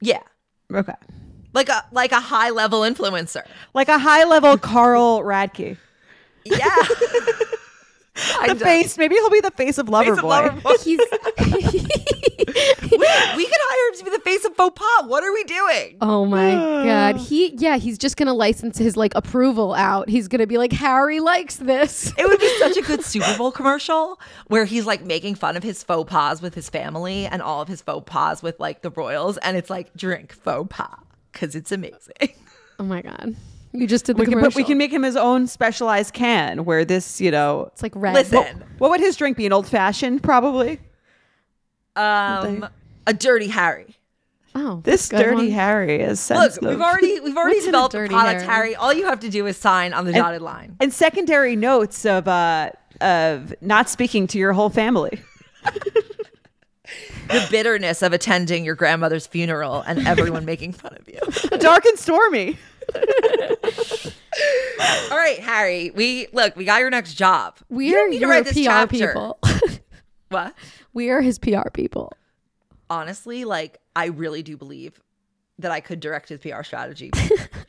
[0.00, 0.22] Yeah.
[0.72, 0.94] Okay,
[1.52, 3.42] Like a like a high level influencer.
[3.74, 5.76] like a high level Carl Radke.
[6.44, 6.76] Yeah.
[8.46, 10.60] The face, maybe he'll be the face of Loverboy.
[10.84, 11.04] He's we
[13.46, 15.08] could hire him to be the face of faux pas.
[15.08, 15.96] What are we doing?
[16.02, 16.50] Oh my
[16.84, 17.16] god.
[17.16, 20.10] He yeah, he's just gonna license his like approval out.
[20.10, 22.12] He's gonna be like, Harry likes this.
[22.18, 25.62] It would be such a good Super Bowl commercial where he's like making fun of
[25.62, 28.90] his faux pas with his family and all of his faux pas with like the
[28.90, 29.38] Royals.
[29.38, 30.98] And it's like, drink faux pas
[31.32, 31.98] because it's amazing.
[32.78, 33.36] Oh my god.
[33.72, 34.50] You just did the We can, commercial.
[34.52, 37.68] put, we can make him his own specialized can where this, you know.
[37.72, 38.14] It's like red.
[38.14, 39.46] Listen, What would his drink be?
[39.46, 40.80] An old fashioned, probably.
[41.94, 42.66] um,
[43.06, 43.96] a dirty Harry.
[44.54, 45.50] Oh, This dirty one.
[45.50, 48.52] Harry is Look, we've already we've already a developed a dirty product, Harry?
[48.52, 48.76] Harry.
[48.76, 50.76] All you have to do is sign on the dotted line.
[50.80, 52.70] and secondary notes of uh
[53.00, 55.20] of not speaking to your whole family.
[57.28, 61.18] The bitterness of attending your grandmother's funeral and everyone making fun of you.
[61.58, 62.58] Dark and stormy.
[65.10, 65.90] All right, Harry.
[65.94, 66.56] We look.
[66.56, 67.56] We got your next job.
[67.68, 68.96] We You are don't to your write this PR chapter.
[69.08, 69.38] people.
[70.28, 70.54] What?
[70.94, 72.10] we are his PR people.
[72.88, 74.98] Honestly, like I really do believe
[75.58, 77.10] that I could direct his PR strategy.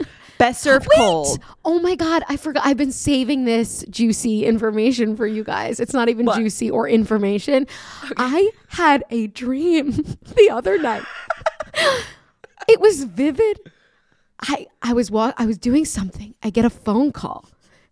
[0.44, 1.40] Best served cold.
[1.64, 2.66] Oh my god, I forgot.
[2.66, 5.80] I've been saving this juicy information for you guys.
[5.80, 6.38] It's not even What?
[6.38, 7.66] juicy or information.
[8.18, 9.92] I had a dream
[10.36, 11.04] the other night.
[12.68, 13.58] it was vivid.
[14.42, 16.36] I I was walk I was doing something.
[16.44, 17.46] I get a phone call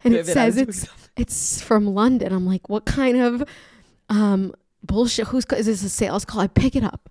[0.03, 2.33] and Vivid, it was says doing it's it's from London.
[2.33, 3.45] I'm like, what kind of
[4.09, 5.27] um bullshit?
[5.27, 6.41] Who's is this a sales call?
[6.41, 7.09] I pick it up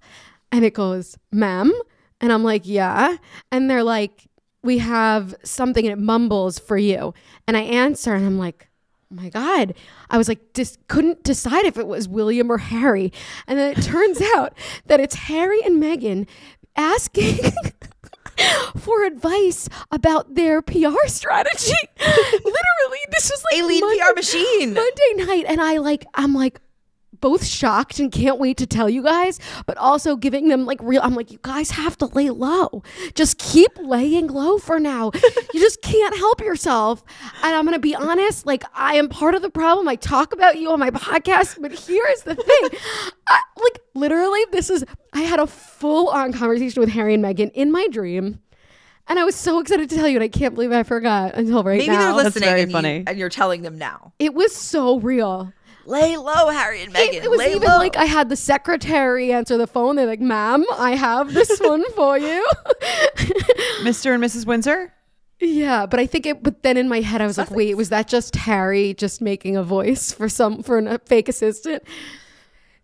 [0.53, 1.73] and it goes, ma'am.
[2.21, 3.17] And I'm like, yeah.
[3.51, 4.29] And they're like,
[4.63, 7.15] we have something and it mumbles for you.
[7.47, 8.69] And I answer and I'm like,
[9.13, 9.75] oh my God.
[10.11, 13.13] I was like, just couldn't decide if it was William or Harry.
[13.47, 14.53] And then it turns out
[14.87, 16.29] that it's Harry and Meghan
[16.77, 17.39] asking
[18.79, 21.73] for advice about their PR strategy.
[21.99, 24.75] Literally, this was like A lead Monday- PR machine.
[24.75, 26.61] Monday night, and I like, I'm like,
[27.21, 31.01] both shocked and can't wait to tell you guys, but also giving them like real.
[31.03, 32.83] I'm like, you guys have to lay low.
[33.15, 35.11] Just keep laying low for now.
[35.55, 37.03] you just can't help yourself.
[37.43, 39.89] And I'm gonna be honest, like I am part of the problem.
[39.89, 42.81] I talk about you on my podcast, but here's the thing,
[43.29, 44.85] I, like literally, this is.
[45.13, 48.41] I had a full on conversation with Harry and Meghan in my dream.
[49.09, 51.65] And I was so excited to tell you, and I can't believe I forgot until
[51.65, 51.95] right Maybe now.
[51.95, 54.13] Maybe they're listening very and, you- and you're telling them now.
[54.21, 55.53] it was so real.
[55.87, 57.15] Lay low, Harry and Meghan.
[57.15, 57.79] It, it was Lay even low.
[57.79, 59.97] like I had the secretary answer the phone.
[59.97, 62.47] They're like, "Ma'am, I have this one for you."
[63.83, 64.15] Mr.
[64.15, 64.47] and Mrs.
[64.47, 64.93] Windsor?
[65.41, 66.43] yeah, but I think it.
[66.43, 69.57] But then in my head, I was like, "Wait, was that just Harry just making
[69.57, 71.83] a voice for some for a fake assistant?"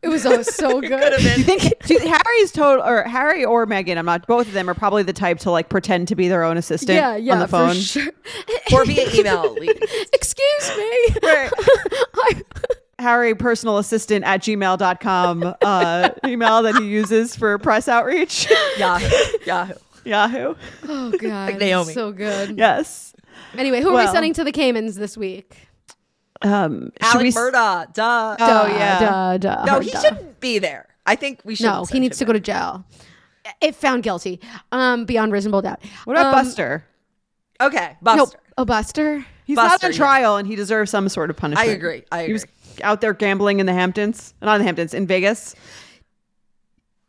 [0.03, 1.16] It was oh, so good.
[1.18, 3.97] Do you think do you, Harry's total or Harry or Meghan?
[3.97, 4.26] I'm not.
[4.26, 6.97] Both of them are probably the type to like pretend to be their own assistant.
[6.97, 7.74] yeah, yeah, on the phone.
[7.74, 8.12] for sure.
[8.72, 9.57] or via email.
[10.12, 11.07] Excuse me.
[11.22, 11.51] Right.
[12.14, 12.42] I-
[12.99, 18.49] Harry personal assistant at gmail.com uh, email that he uses for press outreach.
[18.78, 19.07] Yahoo.
[19.47, 19.74] Yahoo.
[20.05, 20.55] Yahoo.
[20.88, 21.92] oh god, Naomi.
[21.92, 22.57] so good.
[22.57, 23.14] Yes.
[23.59, 25.57] Anyway, who are we sending to the Caymans this week?
[26.42, 27.92] Um, Alec we s- Murdaugh.
[27.92, 28.36] Duh.
[28.38, 28.99] Oh, yeah.
[28.99, 30.01] duh, duh, no, he duh.
[30.01, 30.86] shouldn't be there.
[31.07, 31.64] I think we should.
[31.64, 32.84] No, he needs to go to jail.
[33.61, 34.40] If found guilty,
[34.72, 35.80] um, beyond reasonable doubt.
[36.05, 36.84] What about Um, Buster?
[37.61, 38.38] Okay, No, Buster.
[38.59, 39.26] oh, Buster.
[39.44, 39.97] He's Buster, not on yeah.
[39.97, 41.68] trial and he deserves some sort of punishment.
[41.68, 42.05] I agree.
[42.11, 42.26] I agree.
[42.26, 42.44] He was
[42.83, 44.35] out there gambling in the Hamptons.
[44.43, 45.55] Not in the Hamptons, in Vegas.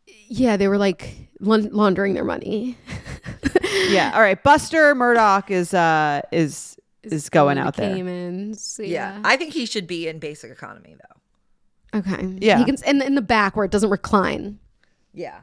[0.06, 2.76] Yeah, they were like laundering their money.
[3.90, 4.10] Yeah.
[4.14, 4.42] All right.
[4.42, 7.94] Buster Murdaugh is uh is is going The out there.
[7.94, 8.78] Caymans.
[8.82, 8.86] yeah.
[9.14, 9.20] Yeah.
[9.24, 10.96] I think he should be in basic economy
[11.92, 11.98] though.
[12.00, 12.36] okay.
[12.40, 12.58] Yeah.
[12.58, 14.58] He can in in the back where it doesn't recline
[15.14, 15.40] Yeah.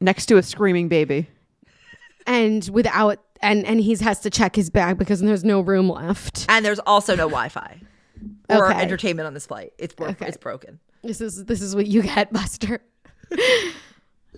[0.00, 1.28] Next to a screaming baby.
[2.26, 6.46] and without and and he has to check his bag because there's no room left.
[6.48, 7.80] And there's also no Wi-Fi
[8.48, 8.80] or Okay.
[8.80, 9.72] entertainment on this flight.
[9.78, 10.26] It's bro- Okay.
[10.26, 10.78] it's broken.
[11.02, 12.80] This is this is what you get, Buster.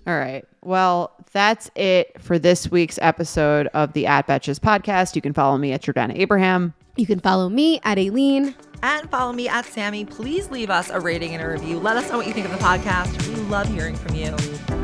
[0.06, 0.44] All right.
[0.62, 5.14] Well, that's it for this week's episode of the At Betches podcast.
[5.16, 6.72] You can follow me at Jordana Abraham.
[6.96, 8.54] You can follow me at Aleen.
[8.82, 10.04] And follow me at Sammy.
[10.04, 11.78] Please leave us a rating and a review.
[11.80, 13.26] Let us know what you think of the podcast.
[13.28, 14.34] We love hearing from you.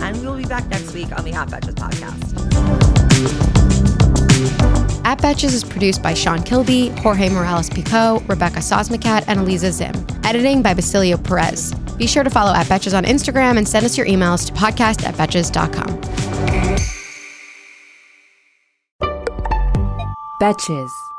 [0.03, 2.35] And we will be back next week on the App Betches podcast.
[5.05, 9.95] At Betches is produced by Sean Kilby, Jorge Morales Pico, Rebecca Sosmacat, and Eliza Zim.
[10.25, 11.75] Editing by Basilio Perez.
[11.99, 15.05] Be sure to follow at Betches on Instagram and send us your emails to podcast
[15.07, 16.01] at betches.com.
[20.41, 21.14] Betches.